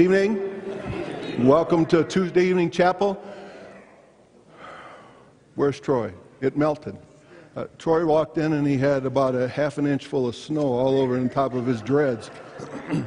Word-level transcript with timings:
evening. 0.00 1.46
Welcome 1.46 1.84
to 1.86 2.02
Tuesday 2.04 2.46
Evening 2.46 2.70
Chapel. 2.70 3.22
Where's 5.56 5.78
Troy? 5.78 6.14
It 6.40 6.56
melted. 6.56 6.96
Uh, 7.54 7.66
Troy 7.76 8.06
walked 8.06 8.38
in 8.38 8.54
and 8.54 8.66
he 8.66 8.78
had 8.78 9.04
about 9.04 9.34
a 9.34 9.46
half 9.46 9.76
an 9.76 9.86
inch 9.86 10.06
full 10.06 10.26
of 10.26 10.34
snow 10.34 10.62
all 10.62 10.98
over 10.98 11.18
on 11.18 11.28
top 11.28 11.52
of 11.52 11.66
his 11.66 11.82
dreads. 11.82 12.30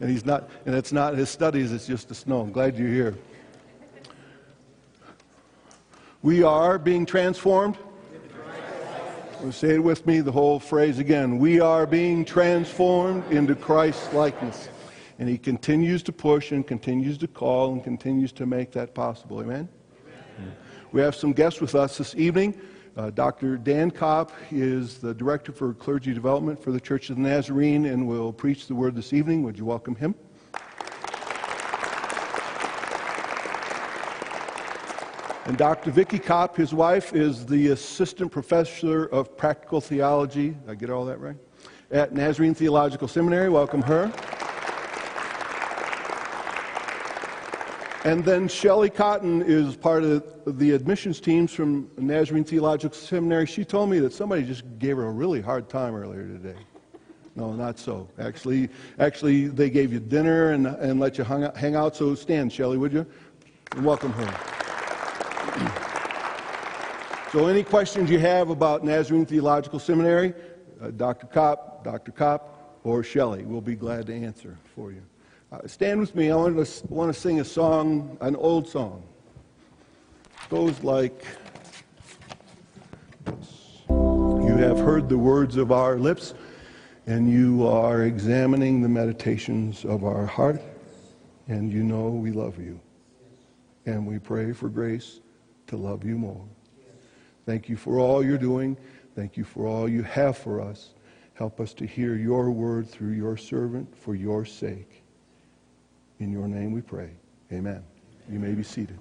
And 0.00 0.10
he's 0.10 0.26
not, 0.26 0.50
and 0.66 0.74
it's 0.74 0.92
not 0.92 1.14
his 1.14 1.30
studies, 1.30 1.72
it's 1.72 1.86
just 1.86 2.08
the 2.08 2.14
snow. 2.14 2.40
I'm 2.40 2.52
glad 2.52 2.76
you're 2.76 2.88
here. 2.88 3.14
We 6.22 6.42
are 6.42 6.76
being 6.76 7.06
transformed. 7.06 7.78
Say 9.50 9.76
it 9.76 9.82
with 9.82 10.06
me, 10.06 10.20
the 10.20 10.32
whole 10.32 10.58
phrase 10.58 10.98
again. 10.98 11.38
We 11.38 11.60
are 11.60 11.86
being 11.86 12.24
transformed 12.24 13.30
into 13.32 13.54
Christ's 13.54 14.12
likeness. 14.12 14.68
And 15.18 15.28
he 15.28 15.38
continues 15.38 16.02
to 16.04 16.12
push 16.12 16.52
and 16.52 16.66
continues 16.66 17.18
to 17.18 17.28
call 17.28 17.72
and 17.72 17.84
continues 17.84 18.32
to 18.32 18.46
make 18.46 18.72
that 18.72 18.94
possible. 18.94 19.40
Amen? 19.40 19.68
Amen. 20.38 20.56
We 20.92 21.00
have 21.00 21.14
some 21.14 21.32
guests 21.32 21.60
with 21.60 21.74
us 21.74 21.98
this 21.98 22.14
evening. 22.16 22.60
Uh, 22.96 23.10
Dr. 23.10 23.56
Dan 23.56 23.90
Copp 23.90 24.30
is 24.52 24.98
the 24.98 25.12
Director 25.12 25.50
for 25.50 25.74
Clergy 25.74 26.14
Development 26.14 26.62
for 26.62 26.70
the 26.70 26.80
Church 26.80 27.10
of 27.10 27.16
the 27.16 27.22
Nazarene 27.22 27.86
and 27.86 28.06
will 28.06 28.32
preach 28.32 28.68
the 28.68 28.74
word 28.74 28.94
this 28.94 29.12
evening. 29.12 29.42
Would 29.42 29.58
you 29.58 29.64
welcome 29.64 29.96
him? 29.96 30.14
And 35.46 35.58
Dr. 35.58 35.90
Vicki 35.90 36.18
Copp, 36.18 36.56
his 36.56 36.72
wife, 36.72 37.12
is 37.12 37.44
the 37.44 37.68
Assistant 37.68 38.32
Professor 38.32 39.06
of 39.06 39.36
Practical 39.36 39.80
Theology. 39.80 40.50
Did 40.50 40.70
I 40.70 40.74
get 40.74 40.88
all 40.88 41.04
that 41.04 41.20
right? 41.20 41.36
At 41.90 42.14
Nazarene 42.14 42.54
Theological 42.54 43.08
Seminary. 43.08 43.50
Welcome 43.50 43.82
her. 43.82 44.10
And 48.04 48.22
then 48.22 48.48
Shelly 48.48 48.90
Cotton 48.90 49.40
is 49.40 49.76
part 49.76 50.04
of 50.04 50.22
the 50.58 50.72
admissions 50.72 51.20
teams 51.20 51.50
from 51.54 51.90
Nazarene 51.96 52.44
Theological 52.44 52.94
Seminary. 52.94 53.46
She 53.46 53.64
told 53.64 53.88
me 53.88 53.98
that 54.00 54.12
somebody 54.12 54.42
just 54.42 54.62
gave 54.78 54.98
her 54.98 55.06
a 55.06 55.10
really 55.10 55.40
hard 55.40 55.70
time 55.70 55.94
earlier 55.94 56.26
today. 56.26 56.58
No, 57.34 57.54
not 57.54 57.78
so. 57.78 58.06
Actually, 58.18 58.68
actually, 58.98 59.46
they 59.48 59.70
gave 59.70 59.90
you 59.90 60.00
dinner 60.00 60.50
and, 60.50 60.66
and 60.66 61.00
let 61.00 61.16
you 61.16 61.24
hang 61.24 61.44
out, 61.44 61.56
hang 61.56 61.76
out. 61.76 61.96
So 61.96 62.14
stand, 62.14 62.52
Shelly, 62.52 62.76
would 62.76 62.92
you? 62.92 63.06
And 63.74 63.86
welcome 63.86 64.12
her. 64.12 64.26
so, 67.32 67.46
any 67.46 67.64
questions 67.64 68.10
you 68.10 68.18
have 68.18 68.50
about 68.50 68.84
Nazarene 68.84 69.24
Theological 69.24 69.78
Seminary, 69.78 70.34
uh, 70.82 70.90
Dr. 70.90 71.26
Copp, 71.26 71.82
Dr. 71.84 72.12
Copp, 72.12 72.78
or 72.84 73.02
Shelley 73.02 73.46
will 73.46 73.62
be 73.62 73.74
glad 73.74 74.06
to 74.08 74.14
answer 74.14 74.58
for 74.74 74.92
you. 74.92 75.00
Uh, 75.52 75.66
stand 75.66 76.00
with 76.00 76.14
me. 76.14 76.30
I 76.30 76.36
want 76.36 76.66
to, 76.66 76.86
want 76.88 77.14
to 77.14 77.18
sing 77.18 77.40
a 77.40 77.44
song, 77.44 78.16
an 78.20 78.34
old 78.36 78.68
song. 78.68 79.02
It 80.44 80.50
goes 80.50 80.82
like 80.82 81.24
You 84.54 84.56
have 84.60 84.78
heard 84.78 85.08
the 85.08 85.18
words 85.18 85.56
of 85.56 85.72
our 85.72 85.98
lips, 85.98 86.34
and 87.06 87.30
you 87.30 87.66
are 87.66 88.04
examining 88.04 88.82
the 88.82 88.88
meditations 88.88 89.84
of 89.84 90.04
our 90.04 90.26
heart, 90.26 90.62
and 91.48 91.72
you 91.72 91.82
know 91.82 92.08
we 92.08 92.30
love 92.30 92.58
you. 92.58 92.80
And 93.86 94.06
we 94.06 94.18
pray 94.18 94.52
for 94.52 94.68
grace 94.68 95.20
to 95.66 95.76
love 95.76 96.04
you 96.04 96.16
more. 96.16 96.44
Thank 97.46 97.68
you 97.68 97.76
for 97.76 97.98
all 97.98 98.24
you're 98.24 98.38
doing. 98.38 98.76
Thank 99.14 99.36
you 99.36 99.44
for 99.44 99.66
all 99.66 99.88
you 99.88 100.02
have 100.02 100.38
for 100.38 100.60
us. 100.60 100.94
Help 101.34 101.60
us 101.60 101.74
to 101.74 101.86
hear 101.86 102.14
your 102.14 102.50
word 102.50 102.88
through 102.88 103.12
your 103.12 103.36
servant 103.36 103.96
for 103.96 104.14
your 104.14 104.44
sake. 104.44 105.03
In 106.20 106.30
your 106.30 106.46
name 106.46 106.72
we 106.72 106.80
pray. 106.80 107.10
Amen. 107.52 107.82
You 108.30 108.38
may 108.38 108.52
be 108.52 108.62
seated. 108.62 108.98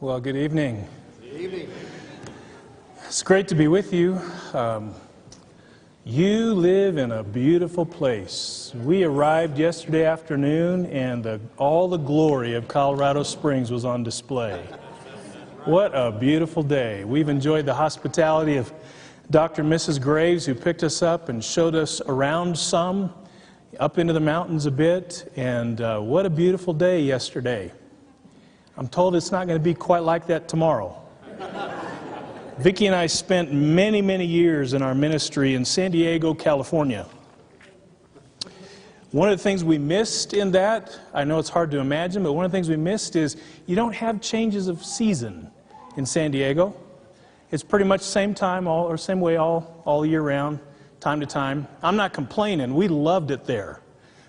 Well, 0.00 0.20
good 0.20 0.36
evening. 0.36 0.86
Good 1.20 1.40
evening. 1.40 1.70
It's 3.06 3.22
great 3.22 3.48
to 3.48 3.54
be 3.54 3.68
with 3.68 3.92
you. 3.92 4.20
Um, 4.52 4.94
you 6.04 6.54
live 6.54 6.98
in 6.98 7.12
a 7.12 7.22
beautiful 7.22 7.84
place. 7.84 8.72
We 8.82 9.04
arrived 9.04 9.58
yesterday 9.58 10.04
afternoon, 10.04 10.86
and 10.86 11.24
the, 11.24 11.40
all 11.56 11.88
the 11.88 11.96
glory 11.96 12.54
of 12.54 12.68
Colorado 12.68 13.22
Springs 13.22 13.70
was 13.70 13.84
on 13.84 14.02
display. 14.02 14.62
What 15.68 15.90
a 15.94 16.10
beautiful 16.10 16.62
day. 16.62 17.04
We've 17.04 17.28
enjoyed 17.28 17.66
the 17.66 17.74
hospitality 17.74 18.56
of 18.56 18.72
Dr. 19.30 19.60
and 19.60 19.70
Mrs. 19.70 20.00
Graves, 20.00 20.46
who 20.46 20.54
picked 20.54 20.82
us 20.82 21.02
up 21.02 21.28
and 21.28 21.44
showed 21.44 21.74
us 21.74 22.00
around 22.06 22.56
some, 22.56 23.12
up 23.78 23.98
into 23.98 24.14
the 24.14 24.20
mountains 24.20 24.64
a 24.64 24.70
bit, 24.70 25.30
and 25.36 25.78
uh, 25.82 26.00
what 26.00 26.24
a 26.24 26.30
beautiful 26.30 26.72
day 26.72 27.02
yesterday. 27.02 27.70
I'm 28.78 28.88
told 28.88 29.14
it's 29.14 29.30
not 29.30 29.46
going 29.46 29.60
to 29.60 29.62
be 29.62 29.74
quite 29.74 30.04
like 30.04 30.26
that 30.28 30.48
tomorrow. 30.48 30.98
Vicki 32.56 32.86
and 32.86 32.96
I 32.96 33.06
spent 33.06 33.52
many, 33.52 34.00
many 34.00 34.24
years 34.24 34.72
in 34.72 34.80
our 34.80 34.94
ministry 34.94 35.52
in 35.52 35.66
San 35.66 35.90
Diego, 35.90 36.32
California. 36.32 37.04
One 39.10 39.28
of 39.28 39.36
the 39.36 39.42
things 39.42 39.62
we 39.62 39.76
missed 39.76 40.32
in 40.32 40.50
that, 40.52 40.98
I 41.12 41.24
know 41.24 41.38
it's 41.38 41.50
hard 41.50 41.70
to 41.72 41.78
imagine, 41.78 42.22
but 42.22 42.32
one 42.32 42.46
of 42.46 42.50
the 42.50 42.56
things 42.56 42.70
we 42.70 42.76
missed 42.78 43.16
is 43.16 43.36
you 43.66 43.76
don't 43.76 43.94
have 43.94 44.22
changes 44.22 44.68
of 44.68 44.82
season 44.82 45.50
in 45.98 46.06
San 46.06 46.30
Diego. 46.30 46.74
It's 47.50 47.62
pretty 47.62 47.84
much 47.84 48.00
same 48.00 48.32
time, 48.32 48.68
all, 48.68 48.86
or 48.86 48.96
same 48.96 49.20
way 49.20 49.36
all, 49.36 49.82
all 49.84 50.06
year 50.06 50.22
round, 50.22 50.60
time 51.00 51.18
to 51.20 51.26
time. 51.26 51.66
I'm 51.82 51.96
not 51.96 52.12
complaining. 52.12 52.74
We 52.74 52.88
loved 52.88 53.30
it 53.30 53.44
there. 53.44 53.82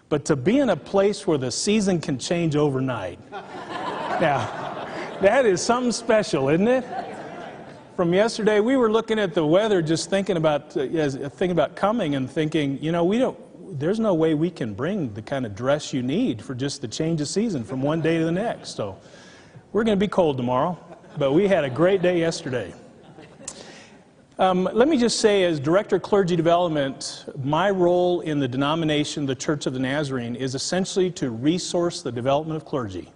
But 0.09 0.25
to 0.25 0.35
be 0.35 0.57
in 0.57 0.71
a 0.71 0.75
place 0.75 1.27
where 1.27 1.37
the 1.37 1.51
season 1.51 2.01
can 2.01 2.17
change 2.17 2.55
overnight, 2.55 3.19
now, 3.31 4.87
that 5.21 5.45
is 5.45 5.61
something 5.61 5.91
special, 5.91 6.49
isn't 6.49 6.67
it? 6.67 6.85
From 7.95 8.13
yesterday, 8.13 8.61
we 8.61 8.75
were 8.75 8.91
looking 8.91 9.19
at 9.19 9.33
the 9.33 9.45
weather, 9.45 9.81
just 9.81 10.09
thinking 10.09 10.37
about, 10.37 10.75
uh, 10.75 10.87
thinking 10.87 11.51
about 11.51 11.75
coming 11.75 12.15
and 12.15 12.29
thinking, 12.29 12.81
you 12.81 12.91
know, 12.91 13.03
we 13.03 13.19
don't, 13.19 13.37
there's 13.77 13.99
no 13.99 14.15
way 14.15 14.33
we 14.33 14.49
can 14.49 14.73
bring 14.73 15.13
the 15.13 15.21
kind 15.21 15.45
of 15.45 15.53
dress 15.53 15.93
you 15.93 16.01
need 16.01 16.41
for 16.41 16.55
just 16.55 16.81
the 16.81 16.87
change 16.87 17.21
of 17.21 17.27
season 17.27 17.63
from 17.63 17.81
one 17.83 18.01
day 18.01 18.17
to 18.17 18.25
the 18.25 18.31
next. 18.31 18.75
So 18.75 18.97
we're 19.71 19.83
going 19.83 19.99
to 19.99 20.03
be 20.03 20.07
cold 20.07 20.37
tomorrow, 20.37 20.79
but 21.17 21.33
we 21.33 21.47
had 21.47 21.63
a 21.63 21.69
great 21.69 22.01
day 22.01 22.19
yesterday. 22.19 22.73
Um, 24.37 24.69
let 24.71 24.87
me 24.87 24.97
just 24.97 25.19
say, 25.19 25.43
as 25.43 25.59
Director 25.59 25.97
of 25.97 26.01
Clergy 26.01 26.35
Development, 26.35 27.25
my 27.43 27.69
role 27.69 28.21
in 28.21 28.39
the 28.39 28.47
denomination, 28.47 29.25
the 29.25 29.35
Church 29.35 29.65
of 29.65 29.73
the 29.73 29.79
Nazarene, 29.79 30.35
is 30.35 30.55
essentially 30.55 31.11
to 31.11 31.29
resource 31.29 32.01
the 32.01 32.11
development 32.11 32.55
of 32.55 32.63
clergy, 32.63 33.11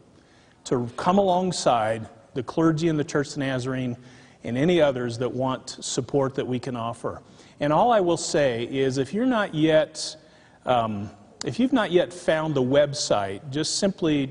to 0.66 0.90
come 0.98 1.18
alongside 1.18 2.10
the 2.34 2.44
clergy 2.44 2.90
in 2.90 2.98
the 2.98 3.06
Church 3.06 3.28
of 3.28 3.34
the 3.36 3.40
Nazarene 3.42 3.96
and 4.44 4.58
any 4.58 4.82
others 4.82 5.18
that 5.20 5.32
want 5.32 5.78
support 5.80 6.36
that 6.36 6.46
we 6.46 6.60
can 6.60 6.76
offer. 6.76 7.22
And 7.62 7.72
all 7.72 7.94
I 7.94 8.02
will 8.02 8.18
say 8.18 8.64
is 8.66 8.98
if 8.98 9.14
you're 9.14 9.26
not 9.26 9.56
yet 9.56 10.18
um, 10.66 11.10
if 11.44 11.60
you've 11.60 11.74
not 11.74 11.92
yet 11.92 12.14
found 12.14 12.56
the 12.56 12.64
website, 12.64 13.50
just 13.50 13.78
simply 13.78 14.26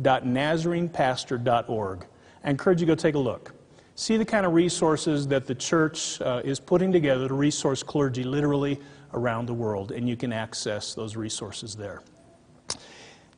www.nazarenepastor.org. 0.00 2.06
I 2.42 2.50
encourage 2.50 2.80
you 2.80 2.86
to 2.86 2.92
go 2.92 2.96
take 2.96 3.14
a 3.14 3.18
look. 3.18 3.54
See 3.96 4.16
the 4.16 4.24
kind 4.24 4.44
of 4.44 4.52
resources 4.52 5.28
that 5.28 5.46
the 5.46 5.54
church 5.54 6.20
uh, 6.20 6.42
is 6.44 6.58
putting 6.58 6.92
together 6.92 7.28
to 7.28 7.34
resource 7.34 7.82
clergy 7.82 8.24
literally 8.24 8.80
around 9.12 9.46
the 9.46 9.54
world, 9.54 9.92
and 9.92 10.08
you 10.08 10.16
can 10.16 10.32
access 10.32 10.94
those 10.94 11.14
resources 11.14 11.76
there. 11.76 12.02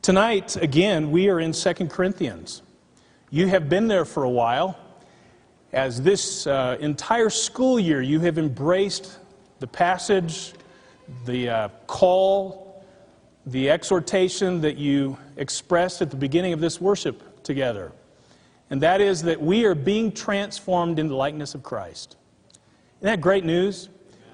Tonight, 0.00 0.56
again, 0.56 1.11
we 1.11 1.29
are 1.29 1.41
in 1.41 1.53
2 1.53 1.75
Corinthians. 1.88 2.62
You 3.31 3.49
have 3.49 3.69
been 3.69 3.88
there 3.88 4.05
for 4.05 4.23
a 4.23 4.31
while. 4.31 4.79
As 5.73 6.00
this 6.00 6.47
uh, 6.47 6.79
entire 6.81 7.29
school 7.29 7.79
year, 7.79 8.00
you 8.00 8.20
have 8.20 8.38
embraced 8.38 9.19
the 9.58 9.67
passage 9.67 10.55
the 11.25 11.49
uh, 11.49 11.69
call, 11.87 12.66
the 13.46 13.70
exhortation 13.70 14.60
that 14.60 14.76
you 14.76 15.16
expressed 15.37 16.02
at 16.02 16.10
the 16.10 16.16
beginning 16.16 16.52
of 16.52 16.60
this 16.60 16.81
worship 16.81 17.43
together. 17.44 17.93
And 18.70 18.82
that 18.82 19.00
is 19.00 19.22
that 19.22 19.40
we 19.40 19.64
are 19.64 19.76
being 19.76 20.10
transformed 20.10 20.98
in 20.98 21.06
the 21.06 21.14
likeness 21.14 21.54
of 21.54 21.62
Christ. 21.62 22.16
Isn't 23.00 23.06
that 23.06 23.20
great 23.20 23.44
news? 23.44 23.88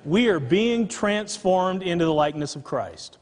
We 0.04 0.28
are 0.28 0.40
being 0.40 0.88
transformed 0.88 1.82
into 1.82 2.06
the 2.06 2.12
likeness 2.12 2.56
of 2.56 2.64
Christ. 2.64 3.18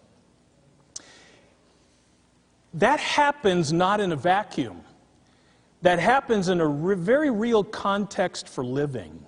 That 2.75 3.01
happens 3.01 3.73
not 3.73 4.01
in 4.01 4.13
a 4.13 4.17
vacuum. 4.17 4.83
That 5.83 5.99
happens 5.99 6.49
in 6.49 6.61
a 6.61 6.67
re- 6.67 6.95
very 6.95 7.31
real 7.31 7.65
context 7.65 8.49
for 8.49 8.65
living. 8.65 9.27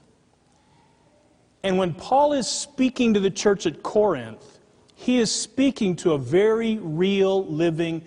And 1.65 1.77
when 1.77 1.93
Paul 1.95 2.35
is 2.35 2.47
speaking 2.47 3.15
to 3.15 3.21
the 3.21 3.31
church 3.31 3.67
at 3.67 3.83
Corinth, 3.83 4.52
he 5.03 5.19
is 5.19 5.35
speaking 5.35 5.97
to 5.97 6.13
a 6.13 6.19
very 6.19 6.79
real, 6.79 7.45
living 7.47 8.03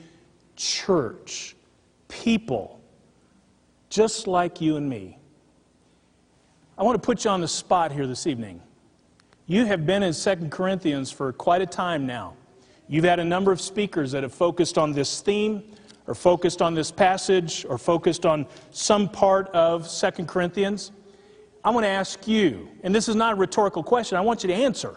church, 0.56 1.54
people, 2.08 2.80
just 3.90 4.28
like 4.28 4.62
you 4.62 4.78
and 4.78 4.90
me. 4.90 5.20
I 6.78 6.84
want 6.84 6.96
to 6.96 7.06
put 7.06 7.26
you 7.26 7.32
on 7.32 7.42
the 7.42 7.50
spot 7.50 7.92
here 7.92 8.08
this 8.08 8.26
evening. 8.28 8.62
You 9.46 9.66
have 9.66 9.86
been 9.86 10.04
in 10.04 10.14
2 10.14 10.48
Corinthians 10.50 11.12
for 11.12 11.34
quite 11.34 11.62
a 11.62 11.66
time 11.66 12.06
now. 12.06 12.34
You've 12.88 13.04
had 13.04 13.20
a 13.20 13.26
number 13.26 13.52
of 13.52 13.60
speakers 13.60 14.14
that 14.14 14.24
have 14.24 14.34
focused 14.34 14.78
on 14.78 14.94
this 14.94 15.20
theme, 15.20 15.64
or 16.08 16.16
focused 16.16 16.62
on 16.62 16.76
this 16.76 16.92
passage, 16.92 17.66
or 17.68 17.78
focused 17.78 18.26
on 18.26 18.46
some 18.72 19.10
part 19.10 19.50
of 19.50 19.86
2 19.90 20.24
Corinthians. 20.24 20.94
I 21.62 21.72
want 21.72 21.84
to 21.84 21.90
ask 21.90 22.26
you, 22.26 22.70
and 22.84 22.96
this 22.96 23.10
is 23.10 23.18
not 23.18 23.34
a 23.34 23.36
rhetorical 23.36 23.84
question, 23.84 24.18
I 24.18 24.22
want 24.22 24.44
you 24.44 24.48
to 24.48 24.56
answer. 24.56 24.96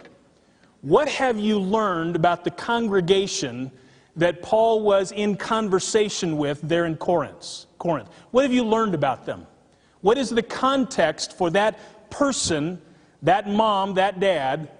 What 0.82 1.08
have 1.08 1.38
you 1.38 1.58
learned 1.58 2.14
about 2.14 2.44
the 2.44 2.50
congregation 2.50 3.72
that 4.16 4.42
Paul 4.42 4.82
was 4.82 5.12
in 5.12 5.36
conversation 5.36 6.36
with 6.36 6.60
there 6.62 6.86
in 6.86 6.96
Corinth? 6.96 7.66
Corinth. 7.78 8.08
What 8.30 8.42
have 8.42 8.52
you 8.52 8.64
learned 8.64 8.94
about 8.94 9.26
them? 9.26 9.46
What 10.00 10.18
is 10.18 10.30
the 10.30 10.42
context 10.42 11.36
for 11.36 11.50
that 11.50 12.10
person, 12.10 12.80
that 13.22 13.48
mom, 13.48 13.94
that 13.94 14.20
dad, 14.20 14.70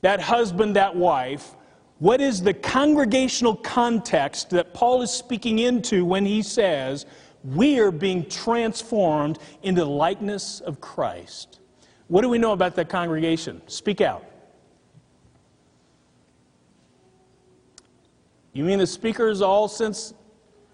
that 0.00 0.20
husband, 0.20 0.76
that 0.76 0.94
wife? 0.94 1.54
What 1.98 2.20
is 2.20 2.42
the 2.42 2.54
congregational 2.54 3.56
context 3.56 4.50
that 4.50 4.74
Paul 4.74 5.02
is 5.02 5.10
speaking 5.10 5.58
into 5.58 6.04
when 6.04 6.26
he 6.26 6.42
says, 6.42 7.06
We 7.44 7.78
are 7.78 7.90
being 7.90 8.28
transformed 8.28 9.38
into 9.62 9.82
the 9.82 9.90
likeness 9.90 10.60
of 10.60 10.80
Christ? 10.80 11.60
What 12.08 12.22
do 12.22 12.28
we 12.28 12.38
know 12.38 12.52
about 12.52 12.74
that 12.76 12.88
congregation? 12.88 13.62
Speak 13.66 14.00
out. 14.00 14.25
You 18.56 18.64
mean 18.64 18.78
the 18.78 18.86
speakers 18.86 19.42
all 19.42 19.68
since 19.68 20.14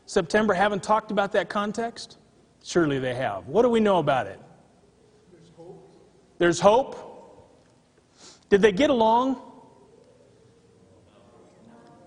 September 0.06 0.54
haven't 0.54 0.84
talked 0.84 1.10
about 1.10 1.32
that 1.32 1.48
context? 1.48 2.18
Surely 2.62 3.00
they 3.00 3.12
have. 3.12 3.48
What 3.48 3.62
do 3.62 3.68
we 3.70 3.80
know 3.80 3.98
about 3.98 4.28
it? 4.28 4.38
There's 5.32 5.50
hope. 5.56 5.90
There's 6.38 6.60
hope. 6.60 7.58
Did 8.48 8.62
they 8.62 8.70
get 8.70 8.88
along? 8.88 9.42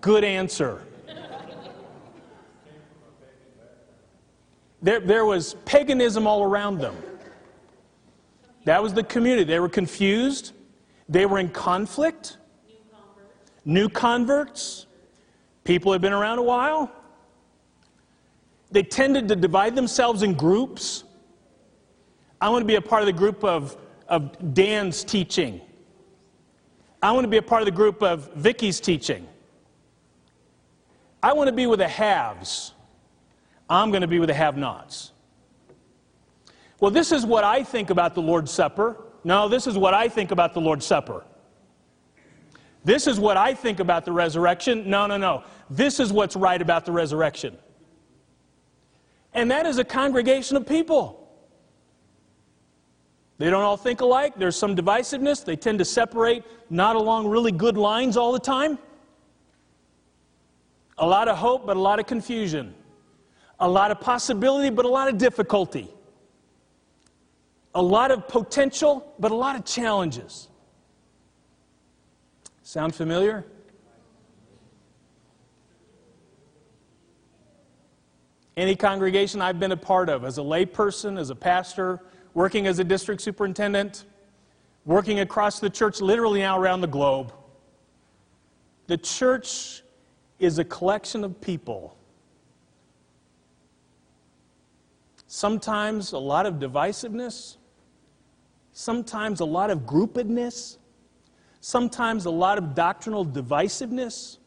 Good 0.00 0.24
answer. 0.24 0.82
There, 4.80 5.00
there 5.00 5.26
was 5.26 5.56
paganism 5.66 6.26
all 6.26 6.42
around 6.42 6.78
them. 6.78 6.96
That 8.64 8.82
was 8.82 8.94
the 8.94 9.02
community. 9.02 9.44
They 9.44 9.60
were 9.60 9.68
confused. 9.68 10.52
They 11.06 11.26
were 11.26 11.38
in 11.38 11.50
conflict. 11.50 12.38
New 12.66 12.78
converts. 12.90 13.66
New 13.66 13.88
converts. 13.90 14.86
People 15.66 15.92
had 15.92 16.00
been 16.00 16.12
around 16.12 16.38
a 16.38 16.42
while. 16.42 16.90
They 18.70 18.84
tended 18.84 19.28
to 19.28 19.36
divide 19.36 19.74
themselves 19.74 20.22
in 20.22 20.34
groups. 20.34 21.04
I 22.40 22.48
want 22.48 22.62
to 22.62 22.66
be 22.66 22.76
a 22.76 22.80
part 22.80 23.02
of 23.02 23.06
the 23.06 23.12
group 23.12 23.42
of, 23.44 23.76
of 24.08 24.54
Dan's 24.54 25.02
teaching. 25.02 25.60
I 27.02 27.10
want 27.12 27.24
to 27.24 27.28
be 27.28 27.36
a 27.36 27.42
part 27.42 27.62
of 27.62 27.66
the 27.66 27.72
group 27.72 28.02
of 28.02 28.32
Vicky's 28.34 28.80
teaching. 28.80 29.26
I 31.22 31.32
want 31.32 31.48
to 31.48 31.52
be 31.52 31.66
with 31.66 31.80
the 31.80 31.88
haves. 31.88 32.72
I'm 33.68 33.90
going 33.90 34.02
to 34.02 34.06
be 34.06 34.20
with 34.20 34.28
the 34.28 34.34
have 34.34 34.56
nots. 34.56 35.12
Well, 36.78 36.92
this 36.92 37.10
is 37.10 37.26
what 37.26 37.42
I 37.42 37.64
think 37.64 37.90
about 37.90 38.14
the 38.14 38.22
Lord's 38.22 38.52
Supper. 38.52 38.96
No, 39.24 39.48
this 39.48 39.66
is 39.66 39.76
what 39.76 39.94
I 39.94 40.08
think 40.08 40.30
about 40.30 40.54
the 40.54 40.60
Lord's 40.60 40.86
Supper. 40.86 41.24
This 42.86 43.08
is 43.08 43.18
what 43.18 43.36
I 43.36 43.52
think 43.52 43.80
about 43.80 44.04
the 44.04 44.12
resurrection. 44.12 44.88
No, 44.88 45.08
no, 45.08 45.16
no. 45.16 45.42
This 45.68 45.98
is 45.98 46.12
what's 46.12 46.36
right 46.36 46.62
about 46.62 46.84
the 46.84 46.92
resurrection. 46.92 47.58
And 49.34 49.50
that 49.50 49.66
is 49.66 49.78
a 49.78 49.84
congregation 49.84 50.56
of 50.56 50.64
people. 50.64 51.28
They 53.38 53.50
don't 53.50 53.64
all 53.64 53.76
think 53.76 54.02
alike. 54.02 54.34
There's 54.36 54.54
some 54.54 54.76
divisiveness. 54.76 55.44
They 55.44 55.56
tend 55.56 55.80
to 55.80 55.84
separate 55.84 56.44
not 56.70 56.94
along 56.94 57.26
really 57.26 57.50
good 57.50 57.76
lines 57.76 58.16
all 58.16 58.30
the 58.30 58.38
time. 58.38 58.78
A 60.98 61.06
lot 61.06 61.26
of 61.26 61.36
hope, 61.36 61.66
but 61.66 61.76
a 61.76 61.80
lot 61.80 61.98
of 61.98 62.06
confusion. 62.06 62.72
A 63.58 63.68
lot 63.68 63.90
of 63.90 64.00
possibility, 64.00 64.70
but 64.70 64.84
a 64.84 64.88
lot 64.88 65.08
of 65.08 65.18
difficulty. 65.18 65.90
A 67.74 67.82
lot 67.82 68.12
of 68.12 68.28
potential, 68.28 69.12
but 69.18 69.32
a 69.32 69.34
lot 69.34 69.56
of 69.56 69.64
challenges. 69.64 70.46
Sound 72.66 72.96
familiar? 72.96 73.44
Any 78.56 78.74
congregation 78.74 79.40
I've 79.40 79.60
been 79.60 79.70
a 79.70 79.76
part 79.76 80.08
of 80.08 80.24
as 80.24 80.38
a 80.38 80.40
layperson, 80.40 81.16
as 81.16 81.30
a 81.30 81.36
pastor, 81.36 82.00
working 82.34 82.66
as 82.66 82.80
a 82.80 82.84
district 82.84 83.22
superintendent, 83.22 84.06
working 84.84 85.20
across 85.20 85.60
the 85.60 85.70
church, 85.70 86.00
literally 86.00 86.40
now 86.40 86.58
around 86.58 86.80
the 86.80 86.88
globe. 86.88 87.32
The 88.88 88.96
church 88.96 89.84
is 90.40 90.58
a 90.58 90.64
collection 90.64 91.22
of 91.22 91.40
people. 91.40 91.96
Sometimes 95.28 96.10
a 96.10 96.18
lot 96.18 96.46
of 96.46 96.54
divisiveness, 96.54 97.58
sometimes 98.72 99.38
a 99.38 99.44
lot 99.44 99.70
of 99.70 99.82
groupedness, 99.82 100.78
sometimes 101.60 102.26
a 102.26 102.30
lot 102.30 102.58
of 102.58 102.74
doctrinal 102.74 103.24
divisiveness, 103.24 104.38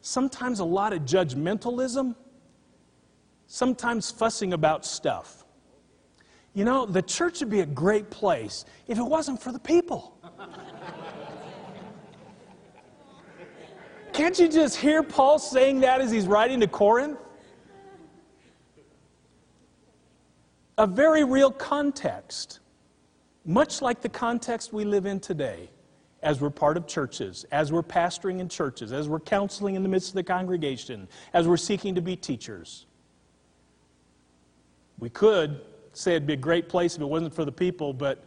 sometimes 0.00 0.60
a 0.60 0.64
lot 0.64 0.92
of 0.92 1.02
judgmentalism 1.02 2.14
sometimes 3.50 4.10
fussing 4.12 4.52
about 4.52 4.86
stuff. 4.86 5.44
You 6.54 6.64
know, 6.64 6.86
the 6.86 7.02
church 7.02 7.40
would 7.40 7.50
be 7.50 7.60
a 7.60 7.66
great 7.66 8.08
place 8.08 8.64
if 8.86 8.96
it 8.96 9.02
wasn't 9.02 9.42
for 9.42 9.50
the 9.50 9.58
people. 9.58 10.16
Can't 14.12 14.38
you 14.38 14.48
just 14.48 14.76
hear 14.76 15.02
Paul 15.02 15.40
saying 15.40 15.80
that 15.80 16.00
as 16.00 16.12
he's 16.12 16.28
writing 16.28 16.60
to 16.60 16.68
Corinth? 16.68 17.18
A 20.78 20.86
very 20.86 21.24
real 21.24 21.50
context, 21.50 22.60
much 23.44 23.82
like 23.82 24.00
the 24.00 24.08
context 24.08 24.72
we 24.72 24.84
live 24.84 25.06
in 25.06 25.18
today 25.18 25.70
as 26.22 26.40
we're 26.40 26.50
part 26.50 26.76
of 26.76 26.86
churches, 26.86 27.44
as 27.50 27.72
we're 27.72 27.82
pastoring 27.82 28.40
in 28.40 28.48
churches, 28.48 28.92
as 28.92 29.08
we're 29.08 29.20
counseling 29.20 29.74
in 29.74 29.82
the 29.82 29.88
midst 29.88 30.10
of 30.10 30.14
the 30.14 30.22
congregation, 30.22 31.08
as 31.32 31.48
we're 31.48 31.56
seeking 31.56 31.94
to 31.94 32.02
be 32.02 32.16
teachers. 32.16 32.86
We 34.98 35.08
could 35.08 35.62
say 35.92 36.12
it'd 36.12 36.26
be 36.26 36.34
a 36.34 36.36
great 36.36 36.68
place 36.68 36.94
if 36.94 37.00
it 37.00 37.06
wasn't 37.06 37.34
for 37.34 37.44
the 37.44 37.52
people, 37.52 37.92
but 37.92 38.22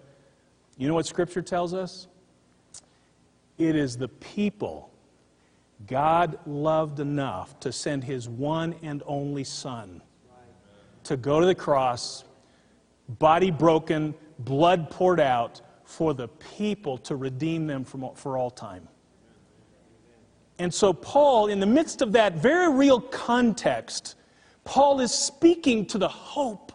you 0.78 0.88
know 0.88 0.96
what 0.96 1.06
Scripture 1.06 1.42
tells 1.42 1.74
us? 1.74 2.08
It 3.58 3.76
is 3.76 3.96
the 3.96 4.08
people 4.08 4.90
God 5.86 6.40
loved 6.48 7.00
enough 7.00 7.60
to 7.60 7.72
send 7.72 8.04
His 8.04 8.28
one 8.28 8.76
and 8.82 9.04
only 9.06 9.44
Son 9.44 10.02
to 11.04 11.18
go 11.18 11.40
to 11.40 11.46
the 11.46 11.56
cross, 11.56 12.24
body 13.08 13.52
broken, 13.52 14.16
blood 14.40 14.90
poured 14.90 15.20
out, 15.20 15.62
for 15.86 16.14
the 16.14 16.28
people 16.28 16.98
to 17.00 17.16
redeem 17.16 17.68
them 17.68 17.84
from, 17.84 18.10
for 18.16 18.38
all 18.38 18.52
time. 18.52 18.88
And 20.60 20.74
so, 20.74 20.94
Paul, 20.94 21.48
in 21.48 21.60
the 21.60 21.66
midst 21.66 22.02
of 22.02 22.12
that 22.14 22.36
very 22.36 22.72
real 22.72 23.00
context, 23.00 24.16
Paul 24.64 25.00
is 25.00 25.12
speaking 25.12 25.86
to 25.88 25.98
the 25.98 26.08
hope. 26.08 26.72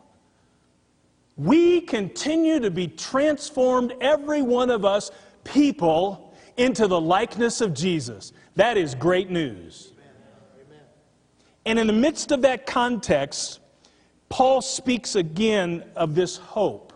We 1.36 1.80
continue 1.80 2.58
to 2.60 2.70
be 2.70 2.88
transformed, 2.88 3.94
every 4.00 4.42
one 4.42 4.70
of 4.70 4.84
us, 4.84 5.10
people, 5.44 6.34
into 6.56 6.88
the 6.88 7.00
likeness 7.00 7.60
of 7.60 7.72
Jesus. 7.72 8.32
That 8.56 8.76
is 8.76 8.94
great 8.94 9.30
news. 9.30 9.92
And 11.64 11.78
in 11.78 11.86
the 11.86 11.92
midst 11.92 12.32
of 12.32 12.42
that 12.42 12.66
context, 12.66 13.60
Paul 14.28 14.60
speaks 14.60 15.14
again 15.14 15.84
of 15.94 16.14
this 16.14 16.36
hope. 16.36 16.87